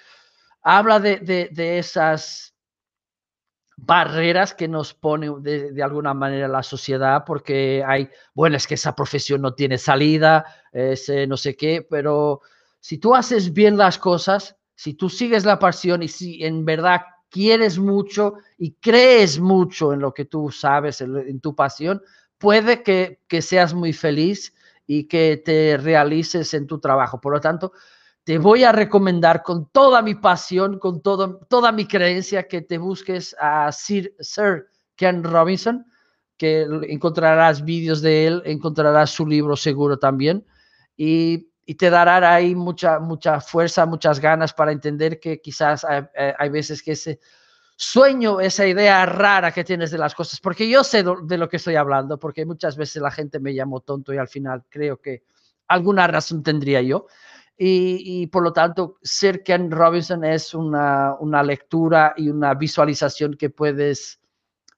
habla 0.64 1.00
de, 1.00 1.50
de, 1.52 1.78
esas 1.78 2.56
barreras 3.78 4.54
que 4.54 4.68
nos 4.68 4.94
pone 4.94 5.32
de, 5.40 5.72
de, 5.72 5.84
alguna 5.84 6.14
manera 6.14 6.48
la 6.48 6.64
sociedad, 6.64 7.24
porque 7.26 7.84
hay, 7.86 8.10
bueno, 8.34 8.58
es 8.58 8.68
que 8.68 8.74
esa 8.74 8.96
profesión 8.96 9.42
no 9.42 9.54
tiene 9.54 9.78
salida, 9.78 10.46
ese 10.74 11.28
no 11.28 11.38
sé 11.38 11.56
qué, 11.56 11.88
pero 11.88 12.42
si 12.80 12.98
tú 12.98 13.16
haces 13.16 13.54
bien 13.54 13.78
las 13.78 13.98
cosas, 13.98 14.58
si 14.76 14.94
tú 14.94 15.10
sigues 15.10 15.46
la 15.46 15.60
pasión 15.60 16.04
y 16.04 16.08
si 16.08 16.44
en 16.44 16.66
verdad 16.66 17.02
quieres 17.30 17.78
mucho 17.78 18.36
y 18.58 18.74
crees 18.74 19.40
mucho 19.40 19.94
en 19.94 20.00
lo 20.00 20.14
que 20.14 20.26
tú 20.26 20.52
sabes, 20.52 21.02
en 21.02 21.40
tu 21.40 21.56
pasión, 21.56 22.02
puede 22.38 22.84
que, 22.84 23.20
seas 23.42 23.74
muy 23.74 23.94
feliz 23.94 24.54
y 24.86 25.06
que 25.06 25.42
te 25.44 25.78
realices 25.78 26.54
en 26.54 26.68
tu 26.68 26.80
trabajo. 26.80 27.20
Por 27.20 27.34
lo 27.34 27.42
tanto, 27.42 27.74
te 28.28 28.40
voy 28.40 28.66
a 28.66 28.74
recomendar 28.74 29.42
con 29.42 29.70
toda 29.70 30.02
mi 30.02 30.14
pasión, 30.14 30.80
con 30.80 31.02
todo, 31.02 31.38
toda 31.48 31.72
mi 31.72 31.88
creencia, 31.88 32.46
que 32.46 32.60
te 32.60 32.78
busques 32.78 33.34
a 33.40 33.72
Sir, 33.72 34.14
Sir 34.20 34.68
Ken 34.98 35.24
Robinson, 35.24 35.86
que 36.36 36.68
encontrarás 36.90 37.64
vídeos 37.64 38.02
de 38.02 38.28
él, 38.28 38.42
encontrarás 38.44 39.12
su 39.12 39.26
libro 39.26 39.56
seguro 39.56 39.98
también, 39.98 40.46
y, 40.98 41.48
te 41.78 41.90
dará 41.90 42.34
ahí 42.34 42.54
mucha, 42.54 43.00
mucha 43.00 43.40
fuerza, 43.40 43.86
muchas 43.86 44.20
ganas 44.20 44.54
para 44.54 44.74
entender 44.74 45.22
que 45.22 45.40
quizás 45.40 45.86
hay, 45.86 46.04
hay 46.38 46.50
veces 46.50 46.84
que 46.84 46.92
ese 46.92 47.22
sueño 47.78 48.42
esa 48.42 48.68
idea 48.68 49.06
rara 49.06 49.54
que 49.54 49.64
tienes 49.64 49.90
de 49.90 50.00
las 50.00 50.14
cosas, 50.14 50.42
porque 50.42 50.68
yo 50.68 50.84
sé 50.84 51.02
de 51.24 51.38
lo 51.38 51.48
que 51.48 51.58
estoy 51.58 51.76
hablando, 51.76 52.20
porque 52.20 52.46
muchas 52.46 52.76
veces 52.76 53.02
la 53.02 53.12
gente 53.12 53.40
me 53.40 53.54
llamó 53.54 53.80
tonto 53.80 54.14
y 54.14 54.18
al 54.18 54.28
final 54.28 54.66
creo 54.68 54.98
que 54.98 55.24
alguna 55.68 56.08
razón 56.08 56.44
tendría 56.44 56.82
yo. 56.82 57.08
Y, 57.60 58.28
por 58.28 58.44
lo 58.44 58.54
tanto, 58.54 58.98
ser 59.02 59.42
Ken 59.42 59.72
Robinson 59.72 60.24
es 60.24 60.54
una, 60.54 61.16
una, 61.20 61.42
lectura 61.42 62.14
y 62.16 62.30
una 62.30 62.54
visualización 62.54 63.34
que 63.36 63.50
puedes 63.50 64.22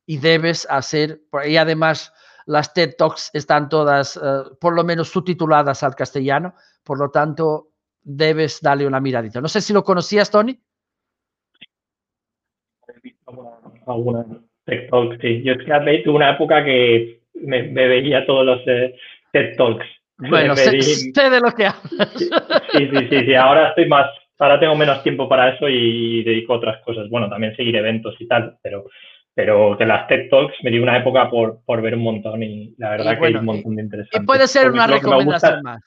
y 0.05 0.17
debes 0.17 0.65
hacer. 0.69 1.21
Y 1.45 1.57
además, 1.57 2.13
las 2.45 2.73
TED 2.73 2.95
Talks 2.97 3.31
están 3.33 3.67
todas, 3.67 4.15
eh, 4.15 4.43
por 4.61 4.75
lo 4.75 4.85
menos, 4.85 5.09
subtituladas 5.09 5.83
al 5.83 5.95
castellano. 5.95 6.55
Por 6.83 6.99
lo 6.99 7.11
tanto, 7.11 7.73
debes 8.01 8.61
darle 8.61 8.87
una 8.87 9.01
miradita. 9.01 9.41
No 9.41 9.49
sé 9.49 9.59
si 9.59 9.73
lo 9.73 9.83
conocías, 9.83 10.31
Tony 10.31 10.57
alguna 13.87 14.25
TED 14.65 14.89
Talk, 14.89 15.19
sí. 15.21 15.41
Yo 15.43 15.53
es 15.53 15.59
que 15.59 16.01
tuve 16.03 16.15
una 16.15 16.31
época 16.31 16.63
que 16.63 17.21
me, 17.33 17.61
veía 17.71 18.25
todos 18.25 18.45
los 18.45 18.61
eh, 18.67 18.95
TED 19.31 19.55
Talks. 19.57 19.85
Bueno, 20.19 20.55
sé, 20.55 20.71
de 20.73 21.39
lo 21.39 21.51
que 21.51 21.65
hablas. 21.67 22.13
Sí, 22.17 22.89
sí, 22.89 23.07
sí, 23.09 23.25
sí, 23.25 23.35
ahora 23.35 23.69
estoy 23.69 23.87
más, 23.87 24.09
ahora 24.37 24.59
tengo 24.59 24.75
menos 24.75 25.01
tiempo 25.01 25.29
para 25.29 25.55
eso 25.55 25.67
y 25.69 26.23
dedico 26.23 26.53
a 26.53 26.57
otras 26.57 26.83
cosas. 26.83 27.09
Bueno, 27.09 27.29
también 27.29 27.55
seguir 27.55 27.75
eventos 27.75 28.15
y 28.19 28.27
tal, 28.27 28.57
pero, 28.61 28.85
pero 29.33 29.75
de 29.77 29.85
las 29.85 30.07
TED 30.07 30.29
Talks 30.29 30.55
me 30.63 30.71
di 30.71 30.79
una 30.79 30.97
época 30.97 31.29
por, 31.29 31.59
por 31.65 31.81
ver 31.81 31.95
un 31.95 32.03
montón 32.03 32.43
y 32.43 32.73
la 32.77 32.91
verdad 32.91 33.17
que 33.17 33.27
hay 33.27 33.35
un 33.35 33.45
montón 33.45 33.75
de 33.75 33.83
interesantes. 33.83 34.21
Y 34.21 34.25
puede 34.25 34.47
ser 34.47 34.71
una 34.71 34.87
recomendación 34.87 35.61
más 35.63 35.81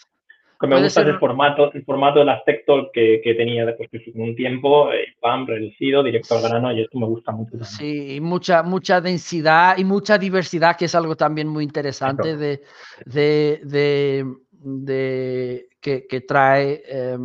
que 0.62 0.68
me 0.68 0.82
gusta 0.82 1.00
el 1.02 1.18
formato, 1.18 1.72
el 1.72 1.84
formato 1.84 2.20
de 2.20 2.24
las 2.24 2.44
Tech 2.44 2.64
que, 2.92 3.20
que 3.22 3.34
tenía 3.34 3.66
después 3.66 3.90
de 3.90 4.12
un 4.14 4.36
tiempo, 4.36 4.92
eh, 4.92 5.06
pam, 5.20 5.46
reducido, 5.46 6.02
directo 6.02 6.36
al 6.36 6.42
grano, 6.42 6.72
y 6.72 6.82
esto 6.82 6.98
me 6.98 7.06
gusta 7.06 7.32
mucho 7.32 7.58
también. 7.58 7.66
Sí, 7.66 8.20
mucha, 8.20 8.62
mucha 8.62 9.00
densidad 9.00 9.76
y 9.76 9.84
mucha 9.84 10.16
diversidad, 10.18 10.76
que 10.76 10.84
es 10.84 10.94
algo 10.94 11.16
también 11.16 11.48
muy 11.48 11.64
interesante 11.64 12.36
de, 12.36 12.62
de, 13.04 13.60
de, 13.64 14.24
de 14.52 15.68
que, 15.80 16.06
que, 16.06 16.20
trae 16.20 16.82
eh, 16.86 17.18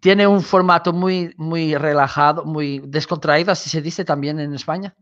Tiene 0.00 0.26
un 0.26 0.42
formato 0.42 0.92
muy, 0.92 1.32
muy 1.36 1.76
relajado, 1.76 2.44
muy 2.44 2.80
descontraído, 2.84 3.52
así 3.52 3.70
se 3.70 3.80
dice 3.80 4.04
también 4.04 4.40
en 4.40 4.52
España, 4.52 4.96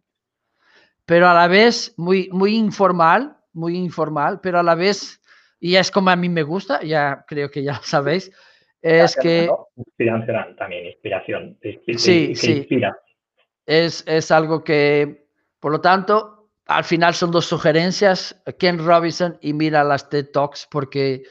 pero 1.07 1.27
a 1.27 1.35
la 1.35 1.49
vez 1.49 1.95
muy, 1.97 2.29
muy 2.33 2.55
informal, 2.55 3.39
muy 3.55 3.77
informal, 3.77 4.41
pero 4.43 4.59
a 4.59 4.63
la 4.63 4.75
vez 4.75 5.22
y 5.65 5.77
es 5.77 5.93
como 5.93 6.11
a 6.11 6.17
mí 6.17 6.29
me 6.29 6.43
gusta, 6.43 6.83
ya 6.83 7.25
creo 7.25 7.49
que 7.49 7.63
ya 7.63 7.81
sabéis, 7.85 8.33
es 8.81 9.15
que... 9.15 9.49
Inspiración 9.77 10.57
también, 10.57 10.87
inspiración. 10.87 11.57
sí, 11.97 12.35
sí. 12.35 12.67
Es, 13.65 14.05
es 14.09 14.33
algo 14.33 14.65
que, 14.65 15.29
por 15.61 15.71
lo 15.71 15.81
tanto, 15.81 16.51
al 16.67 16.83
final 16.83 17.15
son 17.15 17.31
dos 17.31 17.47
sugerencias, 17.47 18.43
Ken 18.59 18.85
Robinson 18.85 19.39
y 19.41 19.53
mira 19.53 19.85
las 19.85 20.11
TED 20.11 20.33
Talks 20.33 20.67
porque 20.69 21.23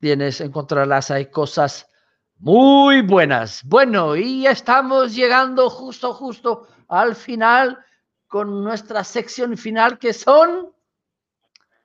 tienes, 0.00 0.40
encontrarlas, 0.40 1.12
hay 1.12 1.26
cosas 1.26 1.88
muy 2.38 3.02
buenas. 3.02 3.62
Bueno, 3.64 4.16
y 4.16 4.48
estamos 4.48 5.14
llegando 5.14 5.70
justo, 5.70 6.12
justo 6.12 6.66
al 6.88 7.14
final 7.14 7.78
con 8.26 8.64
nuestra 8.64 9.04
sección 9.04 9.56
final 9.56 9.96
que 9.96 10.12
son... 10.12 10.72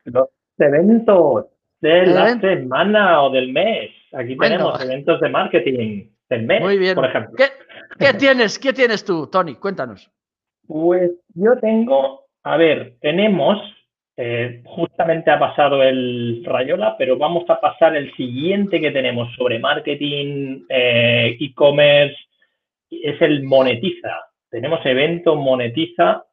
Los 0.06 0.30
eventos 0.58 1.46
de 1.82 2.06
la 2.08 2.40
semana 2.40 3.24
o 3.24 3.30
del 3.30 3.52
mes. 3.52 3.92
Aquí 4.14 4.38
tenemos 4.38 4.82
eventos 4.84 5.20
de 5.20 5.30
marketing 5.30 6.10
del 6.30 6.44
mes, 6.44 6.62
Muy 6.62 6.78
bien. 6.78 6.96
por 6.96 7.06
ejemplo. 7.06 7.36
¿Qué, 7.38 8.14
tienes, 8.14 8.58
¿Qué 8.58 8.74
tienes 8.74 9.04
tú, 9.04 9.28
Tony? 9.28 9.56
Cuéntanos. 9.56 10.10
Pues 10.68 11.12
yo 11.34 11.58
tengo, 11.60 12.26
a 12.44 12.58
ver, 12.58 12.96
tenemos, 13.02 13.60
eh, 14.18 14.64
justamente 14.66 15.30
ha 15.30 15.38
pasado 15.38 15.84
el 15.84 16.44
Rayola, 16.46 16.96
pero 16.98 17.18
vamos 17.18 17.48
a 17.50 17.60
pasar 17.60 17.96
el 17.96 18.16
siguiente 18.16 18.82
que 18.82 18.92
tenemos 18.92 19.34
sobre 19.36 19.60
marketing, 19.60 20.66
eh, 20.70 21.38
e-commerce, 21.40 22.18
es 22.90 23.22
el 23.22 23.44
Monetiza. 23.44 24.26
Tenemos 24.50 24.84
evento 24.86 25.36
Monetiza 25.36 26.26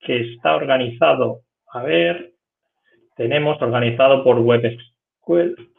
que 0.00 0.34
está 0.34 0.54
organizado, 0.54 1.40
a 1.72 1.82
ver, 1.82 2.32
tenemos 3.18 3.60
organizado 3.60 4.22
por 4.22 4.38
Web 4.38 4.78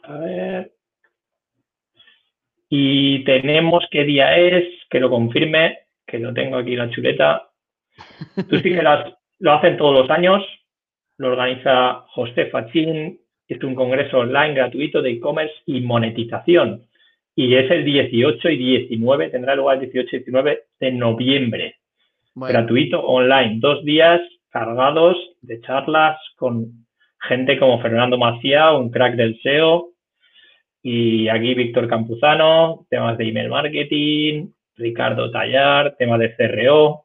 A 0.04 0.18
ver. 0.18 0.72
Y 2.68 3.24
tenemos 3.24 3.84
qué 3.90 4.04
día 4.04 4.36
es, 4.36 4.64
que 4.88 5.00
lo 5.00 5.10
confirme, 5.10 5.78
que 6.06 6.20
lo 6.20 6.32
tengo 6.32 6.58
aquí 6.58 6.76
la 6.76 6.90
chuleta. 6.90 7.48
Tú 8.48 8.58
sí 8.58 8.62
que 8.62 8.84
lo 9.40 9.52
hacen 9.52 9.76
todos 9.76 10.00
los 10.00 10.10
años, 10.10 10.44
lo 11.16 11.28
organiza 11.28 12.04
José 12.10 12.46
Fachín, 12.46 13.18
es 13.48 13.64
un 13.64 13.74
congreso 13.74 14.18
online 14.18 14.54
gratuito 14.54 15.02
de 15.02 15.10
e-commerce 15.10 15.54
y 15.66 15.80
monetización. 15.80 16.86
Y 17.34 17.54
es 17.54 17.70
el 17.70 17.84
18 17.84 18.50
y 18.50 18.56
19, 18.56 19.30
tendrá 19.30 19.56
lugar 19.56 19.78
el 19.78 19.90
18 19.90 20.16
y 20.16 20.18
19 20.18 20.64
de 20.78 20.92
noviembre. 20.92 21.76
Gratuito 22.34 23.02
online, 23.02 23.56
dos 23.60 23.82
días 23.82 24.20
cargados 24.50 25.16
de 25.40 25.60
charlas 25.62 26.18
con 26.36 26.86
gente 27.20 27.58
como 27.58 27.80
Fernando 27.80 28.18
Macía, 28.18 28.72
un 28.72 28.90
crack 28.90 29.14
del 29.14 29.40
SEO, 29.42 29.90
y 30.82 31.28
aquí 31.28 31.54
Víctor 31.54 31.88
Campuzano, 31.88 32.86
temas 32.88 33.18
de 33.18 33.28
email 33.28 33.48
marketing, 33.48 34.48
Ricardo 34.76 35.30
Tallar, 35.30 35.96
temas 35.98 36.20
de 36.20 36.34
CRO, 36.34 37.04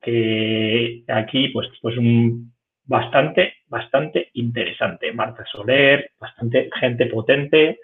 que 0.00 1.04
aquí 1.08 1.48
pues, 1.48 1.68
pues 1.82 1.98
un 1.98 2.52
bastante, 2.84 3.54
bastante 3.66 4.30
interesante. 4.34 5.12
Marta 5.12 5.44
Soler, 5.46 6.10
bastante 6.18 6.70
gente 6.80 7.06
potente 7.06 7.78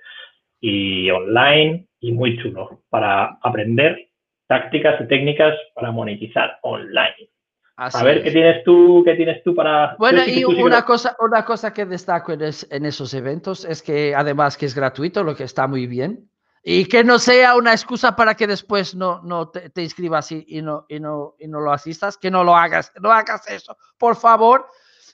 y 0.61 1.11
online 1.11 1.87
y 2.01 2.13
muy 2.13 2.39
chulo 2.39 2.81
para 2.89 3.39
aprender 3.43 4.09
tácticas 4.47 5.01
y 5.03 5.09
técnicas 5.09 5.55
para 5.75 5.91
monetizar 5.91 6.59
online. 6.63 7.29
A 7.77 8.03
ver 8.03 8.23
qué 8.23 8.31
tienes 8.31 8.65
tú, 8.65 9.03
qué 9.05 9.15
tienes 9.15 9.43
tú 9.43 9.55
para. 9.55 9.97
Bueno, 9.99 10.23
y 10.27 10.45
una 10.45 10.85
cosa, 10.85 11.17
una 11.19 11.45
cosa 11.45 11.73
que 11.73 11.85
destaco 11.87 12.33
en, 12.33 12.43
en, 12.71 12.87
esos 12.87 13.13
eventos 13.15 13.65
es 13.65 13.83
que 13.83 14.15
además 14.15 14.57
que 14.57 14.67
es 14.67 14.75
gratuito, 14.75 15.25
lo 15.25 15.35
que 15.35 15.45
está 15.45 15.67
muy 15.67 15.87
bien, 15.87 16.29
y 16.63 16.87
que 16.87 17.05
no 17.05 17.19
sea 17.19 17.57
una 17.57 17.73
excusa 17.73 18.17
para 18.17 18.35
que 18.35 18.47
después 18.47 18.95
no, 18.95 19.21
no 19.23 19.49
te, 19.49 19.83
inscribas 19.83 20.33
y, 20.33 20.45
y, 20.49 20.63
no, 20.63 20.87
y, 20.89 20.99
no, 21.01 21.35
y 21.39 21.49
no 21.49 21.61
lo 21.61 21.73
asistas, 21.73 22.17
que 22.17 22.31
no 22.31 22.43
lo 22.45 22.57
hagas, 22.57 22.93
no 23.01 23.13
hagas 23.13 23.49
eso, 23.49 23.77
por 23.99 24.17
favor. 24.17 24.67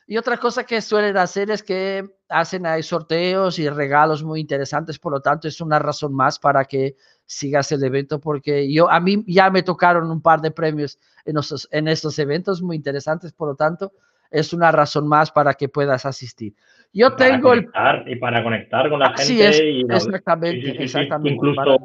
Y 0.06 0.16
otra 0.16 0.36
cosa 0.36 0.64
que 0.64 0.80
suelen 0.80 1.16
hacer 1.16 1.50
es 1.50 1.62
que 1.62 2.04
hacen 2.28 2.66
ahí 2.66 2.82
sorteos 2.82 3.58
y 3.58 3.68
regalos 3.68 4.22
muy 4.22 4.40
interesantes, 4.40 4.98
por 4.98 5.12
lo 5.12 5.20
tanto 5.20 5.48
es 5.48 5.60
una 5.60 5.78
razón 5.78 6.14
más 6.14 6.38
para 6.38 6.64
que 6.64 6.96
sigas 7.30 7.70
el 7.70 7.84
evento, 7.84 8.20
porque 8.20 8.72
yo 8.72 8.90
a 8.90 8.98
mí 8.98 9.22
ya 9.24 9.50
me 9.50 9.62
tocaron 9.62 10.10
un 10.10 10.20
par 10.20 10.40
de 10.40 10.50
premios 10.50 10.98
en 11.24 11.38
estos, 11.38 11.68
en 11.70 11.86
estos 11.86 12.18
eventos 12.18 12.60
muy 12.60 12.74
interesantes, 12.74 13.32
por 13.32 13.48
lo 13.48 13.54
tanto 13.54 13.92
es 14.32 14.52
una 14.52 14.72
razón 14.72 15.06
más 15.06 15.30
para 15.30 15.54
que 15.54 15.68
puedas 15.68 16.06
asistir. 16.06 16.54
Yo 16.92 17.14
tengo 17.14 17.52
el... 17.52 17.68
Y 18.06 18.16
para 18.16 18.42
conectar 18.42 18.88
con 18.88 18.98
la 18.98 19.12
gente. 19.16 19.70
y 19.70 19.82
exactamente, 19.82 20.82
exactamente. 20.82 21.34
Incluso, 21.34 21.78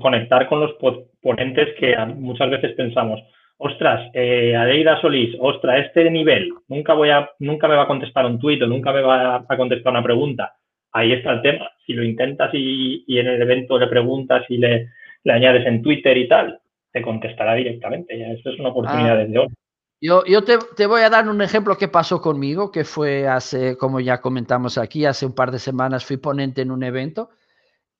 conectar 0.00 0.48
con 0.48 0.60
los 0.60 0.72
ponentes 1.20 1.68
que 1.78 1.94
muchas 2.16 2.50
veces 2.50 2.72
pensamos, 2.74 3.20
ostras, 3.58 4.10
eh, 4.14 4.56
Aleida 4.56 4.98
Solís, 5.02 5.36
ostras, 5.40 5.86
este 5.86 6.10
nivel, 6.10 6.48
nunca, 6.68 6.94
voy 6.94 7.10
a, 7.10 7.28
nunca 7.38 7.68
me 7.68 7.76
va 7.76 7.82
a 7.82 7.86
contestar 7.86 8.24
un 8.24 8.38
tuit 8.38 8.62
o 8.62 8.66
nunca 8.66 8.92
me 8.94 9.02
va 9.02 9.44
a 9.46 9.56
contestar 9.58 9.92
una 9.92 10.02
pregunta. 10.02 10.54
Ahí 10.92 11.12
está 11.12 11.32
el 11.32 11.42
tema. 11.42 11.70
Si 11.86 11.92
lo 11.92 12.02
intentas 12.02 12.50
y, 12.52 13.04
en 13.08 13.26
el 13.26 13.42
evento 13.42 13.78
le 13.78 13.86
preguntas 13.86 14.44
y 14.48 14.58
le, 14.58 14.90
le, 15.24 15.32
añades 15.32 15.66
en 15.66 15.82
Twitter 15.82 16.16
y 16.16 16.28
tal, 16.28 16.60
te 16.92 17.02
contestará 17.02 17.54
directamente. 17.54 18.18
Ya, 18.18 18.28
esto 18.28 18.50
es 18.50 18.58
una 18.58 18.70
oportunidad 18.70 19.12
ah. 19.12 19.24
desde 19.24 19.38
hoy. 19.38 19.48
Yo, 20.02 20.24
yo 20.24 20.42
te, 20.42 20.86
voy 20.86 21.02
a 21.02 21.10
dar 21.10 21.28
un 21.28 21.42
ejemplo 21.42 21.76
que 21.76 21.88
pasó 21.88 22.22
conmigo, 22.22 22.72
que 22.72 22.84
fue 22.84 23.28
hace, 23.28 23.76
como 23.76 24.00
ya 24.00 24.22
comentamos 24.22 24.78
aquí, 24.78 25.04
hace 25.04 25.26
un 25.26 25.34
par 25.34 25.50
de 25.50 25.58
semanas 25.58 26.06
fui 26.06 26.16
ponente 26.16 26.62
en 26.62 26.70
un 26.70 26.82
evento 26.82 27.28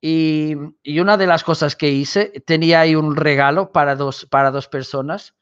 y, 0.01 0.55
una 0.99 1.17
de 1.19 1.27
las 1.27 1.45
cosas 1.45 1.77
que 1.77 1.91
hice, 1.91 2.33
tenía 2.47 2.81
ahí 2.81 2.95
un 2.95 3.17
regalo 3.17 3.71
para 3.71 3.97
dos, 3.97 4.27
para 4.27 4.51
dos 4.51 4.67
personas. 4.67 5.35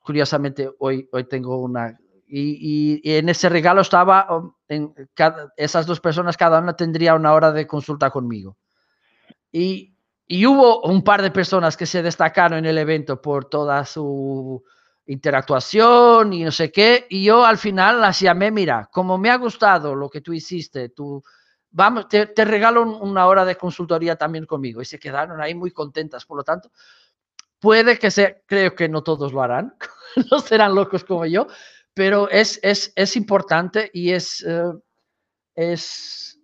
Curiosamente, 0.00 0.70
hoy, 0.78 1.08
hoy 1.12 1.24
tengo 1.24 1.58
una... 1.58 1.98
Y, 2.36 3.00
en 3.04 3.28
ese 3.28 3.48
regalo 3.48 3.80
estaba, 3.80 4.26
um, 4.36 4.52
en 4.66 4.92
esas 5.56 5.86
dos 5.86 6.00
personas, 6.00 6.36
cada 6.36 6.58
una 6.58 6.74
tendría 6.74 7.14
una 7.14 7.32
hora 7.32 7.52
de 7.52 7.66
consulta 7.66 8.10
conmigo. 8.10 8.56
Y, 9.52 9.96
y 10.26 10.44
hubo 10.46 10.82
un 10.82 11.04
par 11.04 11.22
de 11.22 11.30
personas 11.30 11.76
que 11.76 11.86
se 11.86 12.02
destacaron 12.02 12.58
en 12.58 12.66
el 12.66 12.78
evento 12.78 13.22
por 13.22 13.44
toda 13.44 13.84
su 13.84 14.64
interactuación 15.06 16.32
y 16.32 16.42
no 16.42 16.50
sé 16.50 16.72
qué. 16.72 17.06
Y 17.08 17.24
yo 17.24 17.44
al 17.44 17.58
final 17.58 18.00
las 18.00 18.18
llamé, 18.18 18.50
mira, 18.50 18.88
como 18.90 19.16
me 19.16 19.30
ha 19.30 19.36
gustado 19.36 19.94
lo 19.94 20.10
que 20.10 20.20
tú 20.20 20.32
hiciste, 20.32 20.88
tú, 20.88 21.22
vamos, 21.70 22.08
te, 22.08 22.26
regalo 22.44 22.82
una 22.82 23.26
hora 23.28 23.44
de 23.44 23.56
consultoría 23.56 24.16
también 24.16 24.44
conmigo. 24.44 24.82
Y 24.82 24.86
se 24.86 24.98
quedaron 24.98 25.40
ahí 25.40 25.54
muy 25.54 25.70
contentas. 25.70 26.24
Por 26.24 26.38
lo 26.38 26.42
tanto, 26.42 26.72
puede 27.60 27.96
que 27.96 28.10
sea, 28.10 28.36
creo 28.44 28.74
que 28.74 28.88
no 28.88 29.04
todos 29.04 29.32
lo 29.32 29.40
harán, 29.40 29.76
no 30.32 30.40
serán 30.40 30.74
locos 30.74 31.04
como 31.04 31.26
yo, 31.26 31.46
pero 31.94 32.28
es, 32.30 32.60
es, 32.62 32.92
es 32.96 33.16
importante 33.16 33.90
y 33.92 34.10
es, 34.10 34.44
eh, 34.46 34.72
es 35.54 36.38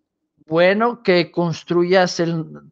bueno 0.47 1.03
que 1.03 1.31
construyas 1.31 2.23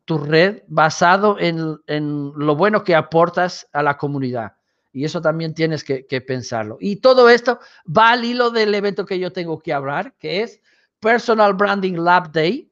tu 0.05 0.19
red 0.19 0.63
basado 0.69 1.39
en, 1.39 1.79
en 1.87 2.33
lo 2.35 2.57
bueno 2.57 2.83
que 2.83 2.95
aportas 2.95 3.69
a 3.73 3.83
la 3.83 3.97
comunidad 3.97 4.53
y 4.99 5.05
eso 5.05 5.21
también 5.21 5.55
tienes 5.55 5.85
que, 5.85 6.21
pensarlo. 6.21 6.77
Y 6.81 6.97
todo 6.97 7.29
esto 7.29 7.61
va 7.87 8.11
al 8.11 8.25
hilo 8.25 8.51
del 8.51 8.75
evento 8.75 9.07
que 9.07 9.19
yo 9.19 9.33
tengo 9.33 9.61
que 9.61 9.73
hablar, 9.73 10.15
que 10.19 10.43
es 10.43 10.61
Personal 10.99 11.55
Branding 11.55 11.95
Lab 11.95 12.33
Day, 12.33 12.69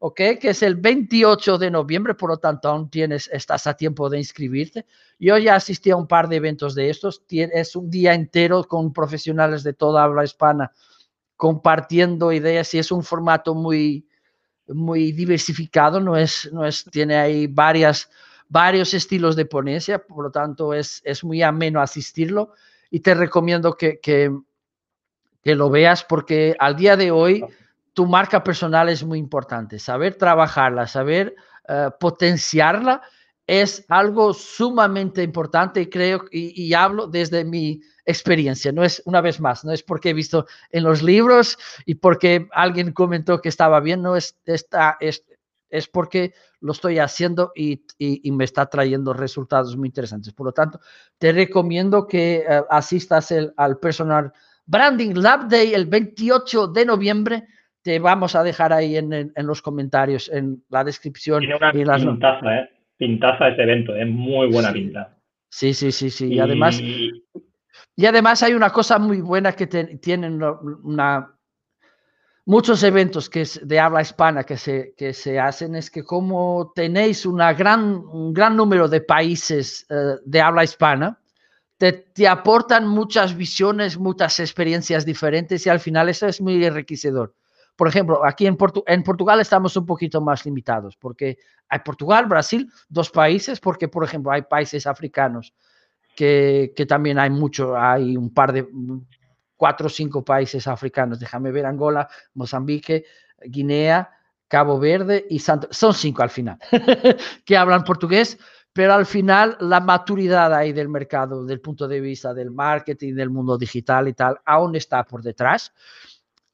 ¿ok? 0.00 0.16
Que 0.40 0.50
es 0.50 0.62
el 0.62 0.74
28 0.74 1.58
de 1.58 1.70
noviembre, 1.70 2.14
por 2.14 2.30
lo 2.30 2.38
tanto 2.38 2.68
aún 2.68 2.90
tienes, 2.90 3.30
estás 3.32 3.66
a 3.66 3.74
tiempo 3.74 4.10
de 4.10 4.18
inscribirte. 4.18 4.86
Yo 5.18 5.38
ya 5.38 5.54
asistí 5.54 5.90
a 5.90 5.96
un 5.96 6.08
par 6.08 6.28
de 6.28 6.36
eventos 6.36 6.74
de 6.74 6.90
estos, 6.90 7.22
es 7.30 7.76
un 7.76 7.90
día 7.90 8.14
entero 8.14 8.64
con 8.64 8.92
profesionales 8.92 9.62
de 9.62 9.74
toda 9.74 10.02
habla 10.02 10.24
hispana 10.24 10.72
compartiendo 11.36 12.32
ideas 12.32 12.74
y 12.74 12.78
es 12.78 12.92
un 12.92 13.02
formato 13.02 13.54
muy, 13.54 14.06
muy 14.66 15.12
diversificado, 15.12 16.00
no 16.00 16.16
es, 16.16 16.50
no 16.52 16.66
es, 16.66 16.84
tiene 16.84 17.16
ahí 17.16 17.46
varias 17.46 18.10
varios 18.50 18.92
estilos 18.94 19.36
de 19.36 19.46
ponencia, 19.46 20.04
por 20.04 20.24
lo 20.24 20.30
tanto 20.30 20.74
es, 20.74 21.00
es 21.04 21.22
muy 21.22 21.40
ameno 21.40 21.80
asistirlo 21.80 22.52
y 22.90 23.00
te 23.00 23.14
recomiendo 23.14 23.76
que, 23.76 24.00
que, 24.00 24.30
lo 25.44 25.70
veas 25.70 26.04
porque 26.04 26.56
al 26.58 26.76
día 26.76 26.96
de 26.96 27.12
hoy 27.12 27.44
tu 27.92 28.06
marca 28.06 28.42
personal 28.42 28.88
es 28.88 29.04
muy 29.04 29.18
importante, 29.18 29.78
saber 29.78 30.16
trabajarla, 30.16 30.86
saber 30.86 31.34
eh, 31.68 31.88
potenciarla 31.98 33.02
es 33.50 33.84
algo 33.88 34.32
sumamente 34.32 35.24
importante 35.24 35.90
creo 35.90 36.24
y, 36.30 36.72
hablo 36.72 37.08
desde 37.08 37.44
mi 37.44 37.80
experiencia, 38.04 38.70
no 38.70 38.84
es 38.84 39.02
una 39.06 39.20
vez 39.20 39.40
más, 39.40 39.64
no 39.64 39.72
es 39.72 39.82
porque 39.82 40.10
he 40.10 40.14
visto 40.14 40.46
en 40.70 40.84
los 40.84 41.02
libros 41.02 41.58
y 41.84 41.96
porque 41.96 42.48
alguien 42.52 42.92
comentó 42.92 43.40
que 43.40 43.48
estaba 43.48 43.80
bien, 43.80 44.02
no 44.02 44.14
es, 44.14 44.38
esta, 44.44 44.96
es, 45.00 45.24
es 45.68 45.88
porque 45.88 46.32
lo 46.60 46.70
estoy 46.70 47.00
haciendo 47.00 47.50
y, 47.56 47.82
me 48.30 48.44
está 48.44 48.66
trayendo 48.66 49.14
resultados 49.14 49.76
muy 49.76 49.88
interesantes. 49.88 50.32
Por 50.32 50.46
lo 50.46 50.52
tanto, 50.52 50.78
te 51.18 51.32
recomiendo 51.32 52.06
que 52.06 52.44
eh, 52.48 52.62
asistas 52.70 53.34
al 53.56 53.78
Personal 53.78 54.32
Branding 54.64 55.14
Lab 55.14 55.48
Day 55.48 55.74
el 55.74 55.86
28 55.86 56.68
de 56.68 56.84
noviembre. 56.84 57.48
Te 57.82 57.98
vamos 57.98 58.34
a 58.34 58.42
dejar 58.42 58.72
ahí 58.72 58.96
en, 58.96 59.32
los 59.36 59.62
comentarios, 59.62 60.28
en 60.28 60.62
la 60.68 60.84
descripción. 60.84 61.40
Tiene 61.40 61.56
una 61.56 61.72
pintaza, 61.72 62.56
¿eh? 62.56 62.70
Pintaza 62.96 63.48
ese 63.48 63.62
evento, 63.62 63.96
es 63.96 64.06
muy 64.06 64.48
buena 64.52 64.72
pinta. 64.72 65.16
Sí, 65.48 65.72
sí, 65.72 65.90
sí, 65.90 66.10
sí. 66.10 66.34
Y, 66.34 66.38
además, 66.38 66.78
y 66.80 68.06
además 68.06 68.42
hay 68.42 68.52
una 68.52 68.70
cosa 68.70 68.98
muy 68.98 69.20
buena 69.22 69.52
que 69.52 69.66
tienen 69.66 70.42
una 70.42 71.34
muchos 72.50 72.82
eventos 72.82 73.30
que 73.30 73.42
es 73.42 73.60
de 73.62 73.78
habla 73.78 74.02
hispana 74.02 74.42
que 74.42 74.56
se, 74.56 74.92
que 74.96 75.12
se 75.12 75.38
hacen 75.38 75.76
es 75.76 75.88
que 75.88 76.02
como 76.02 76.72
tenéis 76.74 77.24
una 77.24 77.52
gran, 77.52 77.94
un 77.94 78.32
gran 78.32 78.56
número 78.56 78.88
de 78.88 79.00
países 79.00 79.86
eh, 79.88 80.16
de 80.24 80.40
habla 80.40 80.64
hispana, 80.64 81.20
te, 81.78 81.92
te, 81.92 82.26
aportan 82.26 82.88
muchas 82.88 83.36
visiones, 83.36 83.96
muchas 83.96 84.40
experiencias 84.40 85.06
diferentes 85.06 85.64
y 85.64 85.70
al 85.70 85.78
final 85.78 86.08
eso 86.08 86.26
es 86.26 86.40
muy 86.40 86.62
enriquecedor. 86.64 87.34
Por 87.80 87.88
ejemplo, 87.88 88.26
aquí 88.26 88.46
en, 88.46 88.58
en 88.88 89.02
Portugal 89.02 89.40
estamos 89.40 89.74
un 89.74 89.86
poquito 89.86 90.20
más 90.20 90.44
limitados 90.44 90.98
porque 90.98 91.38
hay 91.66 91.78
Portugal, 91.78 92.26
Brasil, 92.26 92.70
dos 92.90 93.08
países, 93.08 93.58
porque 93.58 93.88
por 93.88 94.04
ejemplo 94.04 94.30
hay 94.30 94.42
países 94.42 94.86
africanos 94.86 95.54
que, 96.14 96.74
que 96.76 96.84
también 96.84 97.18
hay 97.18 97.30
mucho, 97.30 97.74
hay 97.74 98.18
un 98.18 98.34
par 98.34 98.52
de 98.52 98.68
cuatro 99.56 99.86
o 99.86 99.88
cinco 99.88 100.22
países 100.22 100.66
africanos. 100.66 101.18
Déjame 101.18 101.52
ver 101.52 101.64
Angola, 101.64 102.06
Mozambique, 102.34 103.06
Guinea, 103.42 104.10
Cabo 104.46 104.78
Verde 104.78 105.26
y 105.30 105.38
Santo. 105.38 105.68
Son 105.70 105.94
cinco 105.94 106.22
al 106.22 106.28
final 106.28 106.58
que 107.46 107.56
hablan 107.56 107.84
portugués, 107.84 108.36
pero 108.74 108.92
al 108.92 109.06
final 109.06 109.56
la 109.58 109.80
maturidad 109.80 110.52
ahí 110.52 110.74
del 110.74 110.90
mercado, 110.90 111.46
del 111.46 111.62
punto 111.62 111.88
de 111.88 112.00
vista 112.00 112.34
del 112.34 112.50
marketing, 112.50 113.14
del 113.14 113.30
mundo 113.30 113.56
digital 113.56 114.06
y 114.06 114.12
tal, 114.12 114.38
aún 114.44 114.76
está 114.76 115.02
por 115.04 115.22
detrás. 115.22 115.72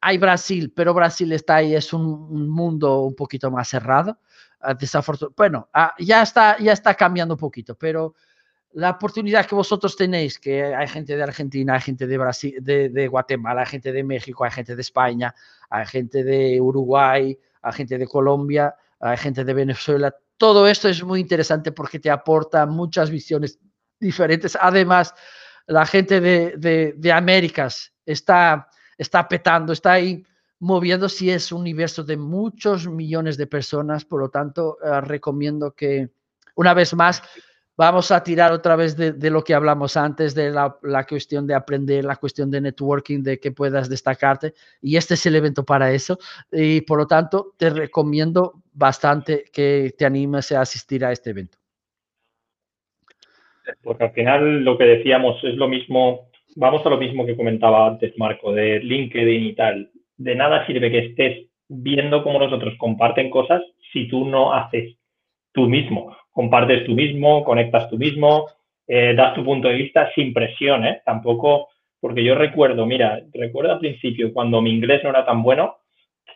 Hay 0.00 0.18
Brasil, 0.18 0.72
pero 0.74 0.94
Brasil 0.94 1.32
está 1.32 1.56
ahí, 1.56 1.74
es 1.74 1.92
un, 1.92 2.48
mundo 2.48 3.00
un 3.00 3.14
poquito 3.14 3.50
más 3.50 3.68
cerrado. 3.68 4.18
Ah, 4.60 4.76
bueno, 5.36 5.68
ah, 5.72 5.94
ya, 5.98 6.22
está, 6.22 6.58
ya 6.58 6.72
está 6.72 6.94
cambiando 6.94 7.34
un 7.34 7.38
poquito, 7.40 7.76
pero 7.76 8.14
la 8.72 8.90
oportunidad 8.90 9.46
que 9.46 9.54
vosotros 9.54 9.96
tenéis, 9.96 10.38
que 10.38 10.62
hay 10.62 10.86
gente 10.88 11.16
de 11.16 11.22
Argentina, 11.22 11.74
hay 11.74 11.80
gente 11.80 12.06
de 12.06 12.18
Brasil, 12.18 12.54
de, 12.60 12.90
de, 12.90 13.08
Guatemala, 13.08 13.62
hay 13.62 13.66
gente 13.66 13.90
de 13.90 14.04
México, 14.04 14.44
hay 14.44 14.50
gente 14.50 14.76
de 14.76 14.82
España, 14.82 15.34
hay 15.70 15.86
gente 15.86 16.22
de 16.22 16.60
Uruguay, 16.60 17.38
hay 17.62 17.72
gente 17.72 17.96
de 17.96 18.06
Colombia, 18.06 18.74
hay 19.00 19.16
gente 19.16 19.44
de 19.44 19.54
Venezuela. 19.54 20.14
Todo 20.36 20.68
esto 20.68 20.88
es 20.88 21.02
muy 21.02 21.20
interesante 21.20 21.72
porque 21.72 21.98
te 21.98 22.10
aporta 22.10 22.66
muchas 22.66 23.10
visiones 23.10 23.58
diferentes. 23.98 24.58
Además, 24.60 25.14
la 25.66 25.86
gente 25.86 26.20
de, 26.20 26.54
de, 26.58 26.94
de 26.96 27.12
Américas 27.12 27.92
está, 28.04 28.68
está 28.98 29.28
petando, 29.28 29.72
está 29.72 29.92
ahí 29.92 30.24
moviendo 30.58 31.08
si 31.08 31.30
es 31.30 31.52
un 31.52 31.60
universo 31.60 32.02
de 32.02 32.16
muchos 32.16 32.88
millones 32.88 33.36
de 33.36 33.46
personas, 33.46 34.04
por 34.04 34.20
lo 34.20 34.30
tanto, 34.30 34.78
eh, 34.82 35.00
recomiendo 35.02 35.72
que, 35.72 36.08
una 36.54 36.72
vez 36.72 36.94
más, 36.94 37.22
vamos 37.76 38.10
a 38.10 38.22
tirar 38.22 38.52
otra 38.52 38.74
vez 38.74 38.96
de, 38.96 39.30
lo 39.30 39.44
que 39.44 39.54
hablamos 39.54 39.96
antes, 39.96 40.34
de 40.34 40.50
la, 40.50 41.06
cuestión 41.06 41.46
de 41.46 41.54
aprender, 41.54 42.04
la 42.04 42.16
cuestión 42.16 42.50
de 42.50 42.60
networking, 42.60 43.22
de 43.22 43.38
que 43.38 43.52
puedas 43.52 43.88
destacarte, 43.88 44.54
y 44.80 44.96
este 44.96 45.14
es 45.14 45.26
el 45.26 45.36
evento 45.36 45.64
para 45.64 45.92
eso, 45.92 46.18
y 46.50 46.80
por 46.80 46.98
lo 46.98 47.06
tanto, 47.06 47.54
te 47.58 47.70
recomiendo 47.70 48.62
bastante 48.72 49.44
que 49.52 49.94
te 49.96 50.06
animes 50.06 50.52
a 50.52 50.62
asistir 50.62 51.04
a 51.04 51.12
este 51.12 51.30
evento. 51.30 51.58
Porque 53.82 54.04
al 54.04 54.12
final 54.12 54.64
lo 54.64 54.78
que 54.78 54.84
decíamos 54.84 55.42
es 55.42 55.56
lo 55.56 55.68
mismo, 55.68 56.30
vamos 56.56 56.84
a 56.84 56.90
lo 56.90 56.98
mismo 56.98 57.24
que 57.24 57.36
comentaba 57.36 57.86
antes 57.86 58.18
Marco, 58.18 58.52
de 58.52 58.80
LinkedIn 58.80 59.44
y 59.44 59.54
tal 59.54 59.90
de 60.16 60.34
nada 60.34 60.66
sirve 60.66 60.90
que 60.90 60.98
estés 60.98 61.46
viendo 61.68 62.22
cómo 62.22 62.38
los 62.38 62.52
otros 62.52 62.74
comparten 62.78 63.30
cosas 63.30 63.62
si 63.92 64.08
tú 64.08 64.24
no 64.24 64.52
haces 64.52 64.96
tú 65.52 65.68
mismo. 65.68 66.16
Compartes 66.30 66.84
tú 66.84 66.92
mismo, 66.92 67.44
conectas 67.44 67.88
tú 67.90 67.98
mismo, 67.98 68.46
eh, 68.86 69.14
das 69.14 69.34
tu 69.34 69.44
punto 69.44 69.68
de 69.68 69.74
vista 69.74 70.10
sin 70.14 70.32
presión, 70.32 70.84
¿eh? 70.84 71.00
Tampoco, 71.04 71.68
porque 72.00 72.22
yo 72.22 72.34
recuerdo, 72.34 72.86
mira, 72.86 73.20
recuerdo 73.32 73.72
al 73.72 73.78
principio 73.78 74.32
cuando 74.32 74.60
mi 74.60 74.70
inglés 74.70 75.02
no 75.02 75.10
era 75.10 75.24
tan 75.24 75.42
bueno, 75.42 75.76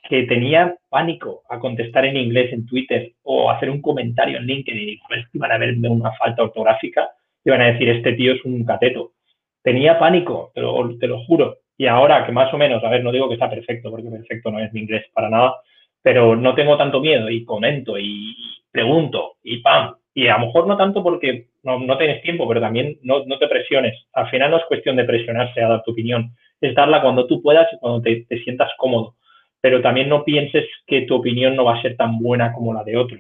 que 0.09 0.25
tenía 0.25 0.77
pánico 0.89 1.43
a 1.49 1.59
contestar 1.59 2.07
en 2.07 2.17
inglés 2.17 2.53
en 2.53 2.67
Twitter 2.67 3.13
o 3.23 3.51
hacer 3.51 3.71
un 3.71 3.83
comentario 3.83 4.39
en 4.39 4.47
LinkedIn 4.47 4.89
y 4.89 4.97
pues 5.07 5.27
iban 5.33 5.53
a 5.53 5.59
verme 5.59 5.89
una 5.89 6.13
falta 6.13 6.43
ortográfica, 6.43 7.11
iban 7.45 7.61
a 7.61 7.73
decir, 7.73 7.89
este 7.89 8.15
tío 8.15 8.33
es 8.33 8.45
un 8.45 8.65
cateto. 8.65 9.13
Tenía 9.63 9.99
pánico, 9.99 10.53
te 10.55 10.61
lo, 10.61 11.25
juro. 11.25 11.59
Y 11.77 11.87
ahora 11.87 12.25
que 12.25 12.33
más 12.33 12.53
o 12.53 12.59
menos, 12.59 12.83
a 12.83 12.89
ver, 12.89 13.05
no 13.05 13.13
digo 13.13 13.29
que 13.29 13.35
está 13.35 13.51
perfecto, 13.51 13.91
porque 13.91 14.09
perfecto 14.09 14.51
no 14.51 14.59
es 14.59 14.73
mi 14.73 14.81
inglés 14.81 15.05
para 15.13 15.29
nada, 15.29 15.57
pero 16.03 16.37
no 16.37 16.55
tengo 16.55 16.77
tanto 16.77 17.01
miedo 17.01 17.29
y 17.29 17.45
comento 17.45 17.99
y 17.99 18.35
pregunto 18.71 19.37
y 19.43 19.59
pam. 19.59 19.95
Y 20.15 20.29
a 20.29 20.39
lo 20.39 20.47
mejor 20.47 20.67
no 20.67 20.77
tanto 20.77 21.03
porque 21.03 21.47
no, 21.63 21.99
tienes 21.99 22.23
tiempo, 22.23 22.49
pero 22.49 22.61
también 22.61 22.99
no, 23.03 23.23
te 23.39 23.49
presiones. 23.49 23.95
Al 24.13 24.29
final 24.31 24.51
no 24.51 24.57
es 24.59 24.65
cuestión 24.65 24.97
de 24.97 25.05
presionarse 25.05 25.63
a 25.63 25.69
dar 25.69 25.83
tu 25.83 25.93
opinión, 25.93 26.35
es 26.61 26.75
darla 26.75 27.03
cuando 27.03 27.27
tú 27.27 27.43
puedas 27.43 27.71
y 27.73 27.79
cuando 27.79 28.03
te, 28.03 28.25
te 28.29 28.43
sientas 28.43 28.71
cómodo. 28.79 29.17
Pero 29.61 29.83
también 29.83 30.09
no 30.09 30.25
pienses 30.25 30.67
que 30.87 31.03
tu 31.03 31.17
opinión 31.17 31.55
no 31.55 31.65
va 31.65 31.77
a 31.77 31.83
ser 31.83 31.97
tan 31.97 32.19
buena 32.19 32.53
como 32.53 32.73
la 32.73 32.83
de 32.83 32.97
otro, 32.97 33.19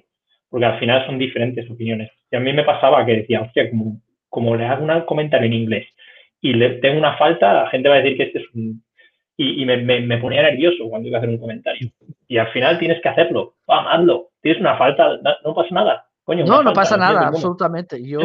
porque 0.48 0.66
al 0.66 0.78
final 0.78 1.06
son 1.06 1.18
diferentes 1.18 1.70
opiniones. 1.70 2.10
Y 2.30 2.36
a 2.36 2.40
mí 2.40 2.52
me 2.52 2.64
pasaba 2.64 3.04
que 3.04 3.16
decía, 3.16 3.42
hostia, 3.42 3.68
como, 3.68 4.00
como 4.28 4.56
le 4.56 4.64
hago 4.64 4.84
un 4.84 5.00
comentario 5.02 5.46
en 5.46 5.52
inglés 5.52 5.86
y 6.40 6.54
le 6.54 6.70
tengo 6.80 6.98
una 6.98 7.16
falta, 7.16 7.52
la 7.52 7.70
gente 7.70 7.88
va 7.88 7.96
a 7.96 7.98
decir 7.98 8.16
que 8.16 8.22
este 8.24 8.38
es 8.40 8.46
un... 8.54 8.82
Y, 9.36 9.64
me, 9.64 9.78
me, 9.78 10.18
ponía 10.18 10.42
nervioso 10.42 10.84
cuando 10.90 11.08
iba 11.08 11.16
a 11.16 11.20
hacer 11.20 11.30
un 11.30 11.38
comentario. 11.38 11.90
Y 12.28 12.36
al 12.36 12.52
final 12.52 12.78
tienes 12.78 13.00
que 13.00 13.08
hacerlo. 13.08 13.54
Vamos, 13.66 13.90
hazlo. 13.90 14.28
Tienes 14.42 14.60
una 14.60 14.76
falta, 14.76 15.18
no 15.42 15.54
pasa 15.54 15.74
nada. 15.74 16.06
Coño, 16.24 16.44
no, 16.44 16.62
no 16.62 16.74
pasa 16.74 16.98
nada, 16.98 17.28
absolutamente. 17.28 18.06
Yo, 18.06 18.20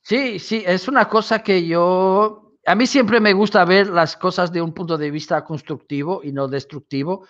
sí, 0.00 0.38
sí, 0.38 0.64
es 0.66 0.88
una 0.88 1.06
cosa 1.06 1.42
que 1.42 1.66
yo... 1.66 2.54
A 2.64 2.74
mí 2.74 2.86
siempre 2.86 3.20
me 3.20 3.34
gusta 3.34 3.62
ver 3.66 3.88
las 3.88 4.16
cosas 4.16 4.50
de 4.50 4.62
un 4.62 4.72
punto 4.72 4.96
de 4.96 5.10
vista 5.10 5.44
constructivo 5.44 6.22
y 6.24 6.32
no 6.32 6.48
destructivo. 6.48 7.26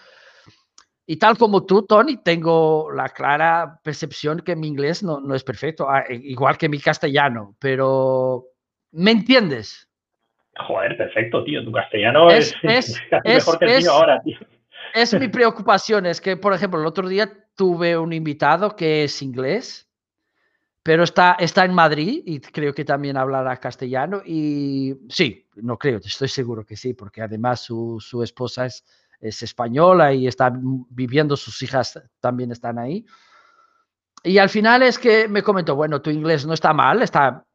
Y 1.06 1.16
tal 1.16 1.36
como 1.36 1.66
tú, 1.66 1.82
Tony, 1.82 2.18
tengo 2.18 2.92
la 2.92 3.08
clara 3.08 3.80
percepción 3.82 4.40
que 4.40 4.54
mi 4.54 4.68
inglés 4.68 5.02
no, 5.02 5.20
no 5.20 5.34
es 5.34 5.42
perfecto, 5.42 5.88
ah, 5.88 6.04
igual 6.08 6.56
que 6.56 6.68
mi 6.68 6.78
castellano, 6.78 7.56
pero 7.58 8.44
¿Me 8.96 9.10
entiendes? 9.10 9.86
Joder, 10.66 10.96
perfecto, 10.96 11.44
tío. 11.44 11.62
Tu 11.62 11.70
castellano 11.70 12.30
es, 12.30 12.54
mejor 12.62 13.58
que 13.58 13.76
el 13.76 13.82
mío 13.82 13.92
ahora, 13.92 14.22
tío. 14.22 14.38
Es 14.94 15.12
mi 15.12 15.28
preocupación, 15.28 16.06
es 16.06 16.18
que, 16.18 16.38
por 16.38 16.54
ejemplo, 16.54 16.80
el 16.80 16.86
otro 16.86 17.06
día 17.06 17.30
tuve 17.54 17.98
un 17.98 18.14
invitado 18.14 18.74
que 18.74 19.04
es 19.04 19.20
inglés, 19.20 19.86
pero 20.82 21.04
está, 21.04 21.36
está 21.38 21.66
en 21.66 21.74
Madrid 21.74 22.22
y 22.24 22.40
creo 22.40 22.72
que 22.72 22.86
también 22.86 23.18
hablará 23.18 23.58
castellano. 23.58 24.22
Y 24.24 24.94
sí, 25.10 25.46
no 25.56 25.76
creo, 25.76 25.98
estoy 25.98 26.28
seguro 26.28 26.64
que 26.64 26.76
sí, 26.76 26.94
porque 26.94 27.20
además 27.20 27.60
su, 27.60 27.98
su 28.00 28.22
esposa 28.22 28.64
es, 28.64 28.82
es 29.20 29.42
española 29.42 30.14
y 30.14 30.26
está 30.26 30.50
viviendo, 30.88 31.36
sus 31.36 31.60
hijas 31.60 32.02
también 32.18 32.50
están 32.50 32.78
ahí. 32.78 33.04
Y 34.22 34.38
al 34.38 34.48
final 34.48 34.82
es 34.82 34.98
que 34.98 35.28
me 35.28 35.42
comentó, 35.42 35.76
bueno, 35.76 36.00
tu 36.00 36.08
inglés 36.08 36.46
no 36.46 36.54
está 36.54 36.72
mal, 36.72 37.02
está 37.02 37.45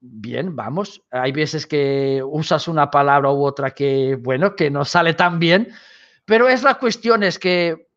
bien, 0.00 0.54
vamos. 0.56 1.02
Hay 1.10 1.32
veces 1.32 1.66
que 1.66 2.22
usas 2.24 2.68
una 2.68 2.90
palabra 2.90 3.30
u 3.30 3.44
otra 3.44 3.70
que, 3.72 4.16
bueno, 4.16 4.54
que 4.54 4.70
no 4.70 4.84
sale 4.84 5.14
tan 5.14 5.38
bien, 5.38 5.72
pero 6.24 6.48
es 6.48 6.62
la 6.62 6.74
cuestión, 6.74 7.22
es 7.22 7.38
que 7.38 7.88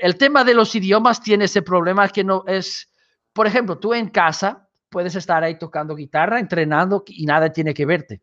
el 0.00 0.16
tema 0.16 0.44
de 0.44 0.54
los 0.54 0.74
idiomas 0.74 1.22
tiene 1.22 1.44
ese 1.44 1.62
problema 1.62 2.08
que 2.08 2.24
no 2.24 2.44
es, 2.46 2.90
por 3.32 3.46
ejemplo, 3.46 3.78
tú 3.78 3.94
en 3.94 4.08
casa 4.08 4.68
puedes 4.88 5.14
estar 5.14 5.42
ahí 5.44 5.58
tocando 5.58 5.94
guitarra, 5.94 6.38
entrenando 6.38 7.04
y 7.06 7.26
nada 7.26 7.52
tiene 7.52 7.74
que 7.74 7.86
verte. 7.86 8.22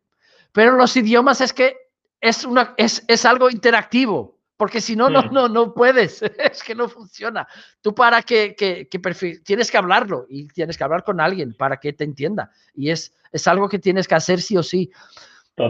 Pero 0.52 0.74
los 0.74 0.96
idiomas 0.96 1.42
es 1.42 1.54
que 1.54 1.78
es, 2.20 2.46
una, 2.46 2.74
es, 2.78 3.04
es 3.08 3.26
algo 3.26 3.50
interactivo 3.50 4.40
porque 4.64 4.80
si 4.80 4.96
no, 4.96 5.10
no, 5.10 5.24
no, 5.24 5.50
no 5.50 5.74
puedes, 5.74 6.22
es 6.40 6.64
que 6.64 6.74
no 6.74 6.88
funciona. 6.88 7.46
Tú 7.82 7.94
para 7.94 8.22
que, 8.22 8.56
que, 8.56 8.88
tienes 9.44 9.70
que 9.70 9.78
hablarlo 9.78 10.26
y 10.30 10.48
tienes 10.48 10.78
que 10.78 10.86
hablar 10.86 11.04
con 11.04 11.20
alguien 11.20 11.54
para 11.54 11.82
que 11.82 11.92
te 11.92 12.06
entienda. 12.06 12.50
Y 12.74 12.90
es, 12.90 13.14
es 13.34 13.46
algo 13.50 13.68
que 13.68 13.78
tienes 13.78 14.08
que 14.08 14.16
hacer 14.16 14.40
sí 14.40 14.56
o 14.56 14.64
sí. 14.64 14.90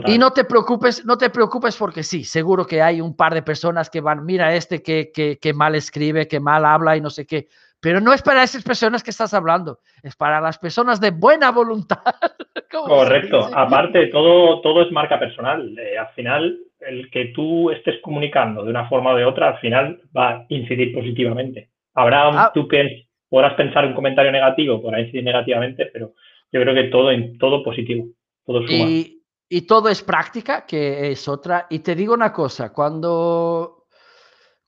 Y 0.05 0.19
no 0.19 0.29
te 0.29 0.43
preocupes, 0.43 1.03
no 1.05 1.17
te 1.17 1.31
preocupes 1.31 1.75
porque 1.75 2.03
sí, 2.03 2.23
seguro 2.23 2.67
que 2.67 2.83
hay 2.83 3.01
un 3.01 3.15
par 3.15 3.33
de 3.33 3.41
personas 3.41 3.89
que 3.89 3.99
van, 3.99 4.23
mira 4.23 4.53
este 4.53 4.83
que, 4.83 5.11
que, 5.11 5.39
que 5.39 5.53
mal 5.55 5.73
escribe, 5.73 6.27
que 6.27 6.39
mal 6.39 6.63
habla 6.63 6.95
y 6.95 7.01
no 7.01 7.09
sé 7.09 7.25
qué. 7.25 7.47
Pero 7.79 7.99
no 7.99 8.13
es 8.13 8.21
para 8.21 8.43
esas 8.43 8.61
personas 8.61 9.01
que 9.01 9.09
estás 9.09 9.33
hablando, 9.33 9.79
es 10.03 10.15
para 10.15 10.39
las 10.39 10.59
personas 10.59 11.01
de 11.01 11.09
buena 11.09 11.49
voluntad. 11.49 11.97
Correcto. 12.71 13.49
Aparte, 13.55 14.05
todo, 14.09 14.61
todo 14.61 14.83
es 14.83 14.91
marca 14.91 15.17
personal. 15.17 15.75
Eh, 15.79 15.97
al 15.97 16.09
final, 16.09 16.59
el 16.93 17.09
que 17.09 17.25
tú 17.35 17.69
estés 17.71 18.01
comunicando 18.01 18.63
de 18.63 18.69
una 18.69 18.87
forma 18.87 19.11
o 19.11 19.15
de 19.15 19.25
otra, 19.25 19.49
al 19.49 19.59
final 19.59 20.01
va 20.15 20.29
a 20.29 20.45
incidir 20.49 20.93
positivamente. 20.93 21.69
Habrá, 21.93 22.29
ah. 22.29 22.51
tú 22.53 22.67
que 22.67 23.07
podrás 23.29 23.53
pensar 23.55 23.85
un 23.85 23.93
comentario 23.93 24.31
negativo, 24.31 24.81
podrá 24.81 25.01
incidir 25.01 25.23
negativamente, 25.23 25.87
pero 25.91 26.13
yo 26.51 26.61
creo 26.61 26.73
que 26.73 26.83
todo, 26.85 27.09
todo 27.39 27.63
positivo, 27.63 28.07
todo 28.45 28.61
suma. 28.61 28.89
Y, 28.89 29.21
y 29.49 29.61
todo 29.61 29.89
es 29.89 30.01
práctica, 30.03 30.65
que 30.65 31.11
es 31.11 31.27
otra. 31.27 31.67
Y 31.69 31.79
te 31.79 31.95
digo 31.95 32.13
una 32.13 32.31
cosa, 32.31 32.71
cuando, 32.71 33.85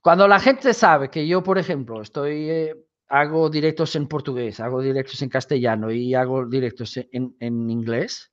cuando 0.00 0.26
la 0.26 0.40
gente 0.40 0.74
sabe 0.74 1.10
que 1.10 1.26
yo, 1.26 1.42
por 1.42 1.58
ejemplo, 1.58 2.02
estoy... 2.02 2.50
Eh, 2.50 2.74
hago 3.08 3.48
directos 3.48 3.94
en 3.94 4.08
portugués, 4.08 4.58
hago 4.58 4.82
directos 4.82 5.22
en 5.22 5.28
castellano 5.28 5.92
y 5.92 6.14
hago 6.14 6.44
directos 6.44 6.96
en, 6.96 7.36
en, 7.38 7.70
inglés, 7.70 8.32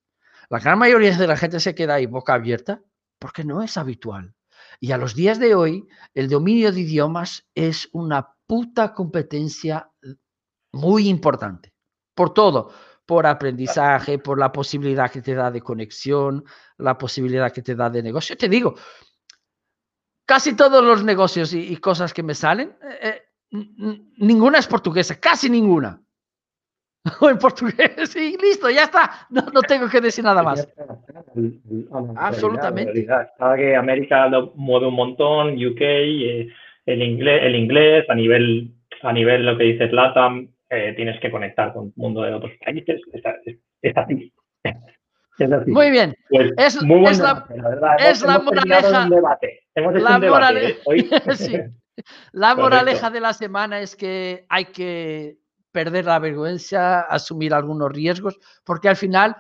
la 0.50 0.58
gran 0.58 0.80
mayoría 0.80 1.16
de 1.16 1.28
la 1.28 1.38
gente 1.38 1.60
se 1.60 1.76
queda 1.76 1.94
ahí 1.96 2.08
boca 2.08 2.34
abierta 2.34 2.82
porque 3.24 3.46
no 3.46 3.64
es 3.64 3.78
habitual. 3.78 4.36
Y 4.82 4.92
a 4.92 4.98
los 4.98 5.16
días 5.16 5.40
de 5.40 5.56
hoy, 5.56 5.88
el 6.14 6.28
dominio 6.28 6.74
de 6.74 6.82
idiomas 6.82 7.48
es 7.56 7.88
una 7.94 8.36
puta 8.46 8.94
competencia 8.94 9.90
muy 10.74 11.08
importante. 11.08 11.74
Por 12.14 12.34
todo, 12.34 12.74
por 13.06 13.26
aprendizaje, 13.26 14.20
por 14.20 14.38
la 14.38 14.52
posibilidad 14.52 15.10
que 15.10 15.22
te 15.22 15.36
da 15.36 15.52
de 15.52 15.62
conexión, 15.62 16.44
la 16.78 16.98
posibilidad 16.98 17.54
que 17.54 17.62
te 17.62 17.76
da 17.76 17.90
de 17.90 18.04
negocio. 18.04 18.36
Te 18.36 18.50
digo, 18.50 18.76
casi 20.26 20.54
todos 20.54 20.84
los 20.84 21.02
negocios 21.06 21.54
y, 21.54 21.78
cosas 21.78 22.14
que 22.14 22.24
me 22.24 22.36
salen, 22.36 22.76
eh, 22.82 23.22
eh, 23.52 24.02
ninguna 24.18 24.60
es 24.60 24.68
portuguesa, 24.68 25.18
casi 25.18 25.50
ninguna. 25.50 26.03
o 27.20 27.30
en 27.30 27.38
portugués 27.38 28.16
y 28.16 28.38
listo, 28.38 28.70
ya 28.70 28.84
está. 28.84 29.12
No, 29.30 29.41
no 29.54 29.62
tengo 29.62 29.89
que 29.89 30.01
decir 30.01 30.24
nada 30.24 30.41
más. 30.41 30.68
Absolutamente. 32.16 33.06
Sabe 33.38 33.58
que 33.58 33.76
América 33.76 34.28
lo 34.28 34.54
mueve 34.56 34.88
un 34.88 34.95
montón, 34.95 35.54
UK, 35.54 35.82
eh, 35.82 36.47
el, 36.86 37.01
inglés, 37.01 37.41
el 37.43 37.56
inglés, 37.56 38.06
a 38.10 38.16
nivel, 38.16 38.74
a 39.01 39.12
nivel 39.12 39.45
lo 39.45 39.58
que 39.58 39.66
dices 39.66 39.91
LATAM, 39.91 40.49
eh, 40.70 40.93
tienes 40.95 41.20
que 41.20 41.30
conectar 41.30 41.74
con 41.74 41.88
el 41.88 41.93
mundo 41.95 42.22
de 42.22 42.34
otros 42.34 42.51
países. 42.64 43.01
Es, 43.82 43.97
así. 43.97 44.32
Muy 45.68 45.91
bien. 45.91 46.16
Pues 46.30 46.51
es, 46.56 46.82
muy 46.84 47.04
es 47.04 47.20
la, 47.20 47.45
es 47.99 48.22
la 48.22 48.39
moraleja. 48.39 49.10
la 49.76 50.20
moraleja, 50.20 50.80
¿eh? 50.93 51.36
sí. 51.36 51.58
la 52.32 52.56
moraleja 52.56 53.10
de 53.10 53.20
la 53.20 53.34
semana 53.34 53.82
es 53.82 53.97
que 53.97 54.45
hay 54.47 54.64
que 54.64 55.43
perder 55.74 56.06
la 56.06 56.20
vergüenza, 56.20 57.02
asumir 57.02 57.54
algunos 57.54 57.92
riesgos, 57.92 58.40
porque 58.64 58.88
al 58.88 58.96
final 58.96 59.36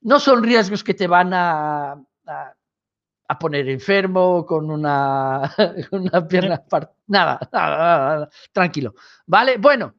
no 0.00 0.18
son 0.18 0.42
riesgos 0.42 0.82
que 0.82 0.94
te 0.94 1.06
van 1.06 1.32
a, 1.32 2.02
a, 2.26 3.38
poner 3.38 3.68
enfermo 3.68 4.44
con 4.46 4.70
una, 4.70 5.54
una 5.92 6.26
pierna 6.26 6.64
nada, 7.06 7.38
nada, 7.52 7.78
nada, 7.78 8.28
tranquilo. 8.52 8.94
¿Vale? 9.26 9.58
Bueno, 9.58 9.94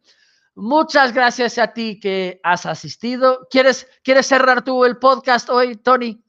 muchas 0.55 1.13
gracias 1.13 1.57
a 1.59 1.71
ti 1.71 1.99
que 1.99 2.39
has 2.43 2.65
asistido. 2.65 3.47
¿Quieres, 3.49 3.87
¿quieres 4.03 4.25
cerrar 4.25 4.63
tú 4.63 4.83
el 4.83 4.97
podcast 4.97 5.49
hoy, 5.49 5.75
Tony? 5.75 6.21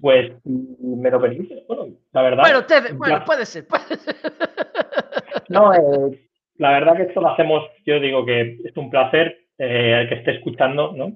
Pues 0.00 0.32
me 0.44 1.10
lo 1.10 1.20
permites. 1.20 1.66
Bueno, 1.66 1.96
la 2.12 2.22
verdad. 2.22 2.66
Bueno, 2.96 3.24
puede 3.24 3.46
ser. 3.46 3.66
No, 5.48 5.72
eh, 5.72 6.25
la 6.58 6.72
verdad 6.72 6.96
que 6.96 7.02
esto 7.04 7.20
lo 7.20 7.28
hacemos, 7.28 7.64
yo 7.84 8.00
digo 8.00 8.24
que 8.24 8.58
es 8.64 8.76
un 8.76 8.90
placer 8.90 9.38
eh, 9.58 10.06
que 10.08 10.14
esté 10.16 10.32
escuchando, 10.32 10.92
¿no? 10.92 11.12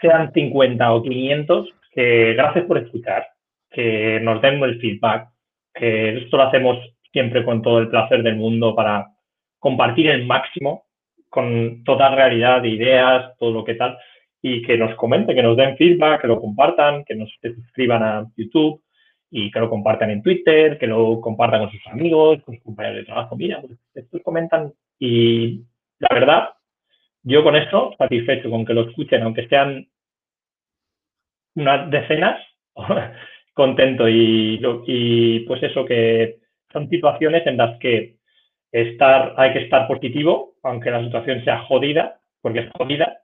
Sean 0.00 0.32
50 0.32 0.92
o 0.92 1.02
500, 1.02 1.68
que 1.92 2.34
gracias 2.34 2.64
por 2.64 2.78
escuchar, 2.78 3.26
que 3.70 4.20
nos 4.20 4.40
den 4.42 4.62
el 4.62 4.80
feedback, 4.80 5.28
que 5.74 6.18
esto 6.18 6.36
lo 6.36 6.44
hacemos 6.44 6.78
siempre 7.12 7.44
con 7.44 7.62
todo 7.62 7.78
el 7.78 7.88
placer 7.88 8.22
del 8.22 8.36
mundo 8.36 8.74
para 8.74 9.08
compartir 9.58 10.08
el 10.08 10.26
máximo 10.26 10.84
con 11.28 11.82
toda 11.84 12.14
realidad 12.14 12.60
de 12.60 12.68
ideas, 12.68 13.36
todo 13.38 13.52
lo 13.52 13.64
que 13.64 13.74
tal 13.74 13.96
y 14.42 14.60
que 14.62 14.76
nos 14.76 14.94
comenten, 14.96 15.34
que 15.34 15.42
nos 15.42 15.56
den 15.56 15.76
feedback, 15.76 16.20
que 16.20 16.28
lo 16.28 16.40
compartan, 16.40 17.04
que 17.04 17.14
nos 17.14 17.30
suscriban 17.40 18.02
a 18.02 18.26
YouTube 18.36 18.82
y 19.34 19.50
que 19.50 19.60
lo 19.60 19.70
compartan 19.70 20.10
en 20.10 20.22
Twitter, 20.22 20.78
que 20.78 20.86
lo 20.86 21.18
compartan 21.22 21.60
con 21.60 21.70
sus 21.70 21.86
amigos, 21.86 22.42
con 22.42 22.54
sus 22.54 22.62
compañeros 22.62 22.98
de 22.98 23.04
trabajo. 23.04 23.34
Mira, 23.34 23.62
pues 23.62 23.78
estos 23.94 24.20
comentan 24.22 24.74
y 24.98 25.62
la 25.98 26.08
verdad, 26.12 26.50
yo 27.22 27.42
con 27.42 27.56
esto 27.56 27.94
satisfecho, 27.96 28.50
con 28.50 28.66
que 28.66 28.74
lo 28.74 28.88
escuchen, 28.90 29.22
aunque 29.22 29.48
sean 29.48 29.88
unas 31.54 31.90
decenas, 31.90 32.42
contento 33.54 34.06
y, 34.06 34.60
y 34.86 35.40
pues 35.40 35.62
eso 35.62 35.86
que 35.86 36.38
son 36.70 36.90
situaciones 36.90 37.46
en 37.46 37.56
las 37.56 37.78
que 37.78 38.16
estar, 38.70 39.34
hay 39.38 39.54
que 39.54 39.60
estar 39.60 39.88
positivo, 39.88 40.56
aunque 40.62 40.90
la 40.90 41.02
situación 41.04 41.42
sea 41.42 41.62
jodida, 41.62 42.20
porque 42.42 42.60
es 42.60 42.70
jodida, 42.76 43.21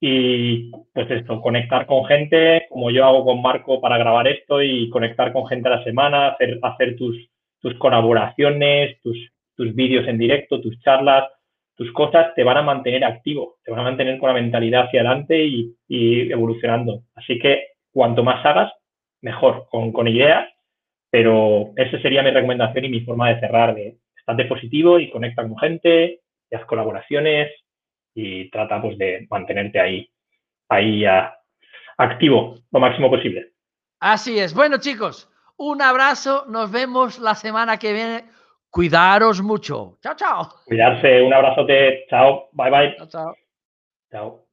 y 0.00 0.70
pues 0.94 1.10
esto, 1.10 1.42
conectar 1.42 1.84
con 1.86 2.06
gente, 2.06 2.66
como 2.70 2.90
yo 2.90 3.04
hago 3.04 3.24
con 3.24 3.42
Marco 3.42 3.80
para 3.82 3.98
grabar 3.98 4.26
esto 4.28 4.62
y 4.62 4.88
conectar 4.88 5.30
con 5.32 5.46
gente 5.46 5.68
a 5.68 5.76
la 5.76 5.84
semana, 5.84 6.36
hacer, 6.62 6.96
tus, 6.96 7.16
tus 7.60 7.74
colaboraciones, 7.74 8.98
tus, 9.02 9.18
tus 9.54 9.74
vídeos 9.74 10.08
en 10.08 10.16
directo, 10.16 10.60
tus 10.60 10.80
charlas, 10.80 11.24
tus 11.74 11.92
cosas 11.92 12.34
te 12.34 12.44
van 12.44 12.56
a 12.56 12.62
mantener 12.62 13.04
activo, 13.04 13.58
te 13.62 13.70
van 13.70 13.80
a 13.80 13.84
mantener 13.84 14.18
con 14.18 14.28
la 14.28 14.40
mentalidad 14.40 14.86
hacia 14.86 15.00
adelante 15.00 15.44
y, 15.44 15.74
y 15.86 16.32
evolucionando. 16.32 17.02
Así 17.14 17.38
que 17.38 17.68
cuanto 17.92 18.24
más 18.24 18.44
hagas, 18.46 18.72
mejor, 19.20 19.66
con, 19.70 19.92
con 19.92 20.08
ideas, 20.08 20.48
pero 21.10 21.72
esa 21.76 22.00
sería 22.00 22.22
mi 22.22 22.30
recomendación 22.30 22.86
y 22.86 22.88
mi 22.88 23.00
forma 23.00 23.28
de 23.28 23.40
cerrar, 23.40 23.74
de 23.74 23.98
estate 24.16 24.46
positivo 24.46 24.98
y 24.98 25.10
conecta 25.10 25.42
con 25.42 25.58
gente, 25.58 26.20
y 26.50 26.54
haz 26.54 26.64
colaboraciones, 26.64 27.50
y 28.14 28.50
trata 28.50 28.80
pues, 28.80 28.98
de 28.98 29.26
mantenerte 29.30 29.80
ahí, 29.80 30.10
ahí 30.68 31.04
activo 31.96 32.56
lo 32.70 32.80
máximo 32.80 33.10
posible. 33.10 33.52
Así 34.00 34.38
es. 34.38 34.54
Bueno, 34.54 34.78
chicos, 34.78 35.28
un 35.56 35.82
abrazo. 35.82 36.46
Nos 36.48 36.70
vemos 36.70 37.18
la 37.18 37.34
semana 37.34 37.78
que 37.78 37.92
viene. 37.92 38.24
Cuidaros 38.70 39.42
mucho. 39.42 39.98
Chao, 40.00 40.14
chao. 40.14 40.48
Cuidarse. 40.64 41.22
Un 41.22 41.34
abrazote. 41.34 42.06
Chao. 42.08 42.48
Bye, 42.52 42.70
bye. 42.70 42.96
Chao, 42.96 43.08
chao. 43.08 43.34
Chao. 44.10 44.49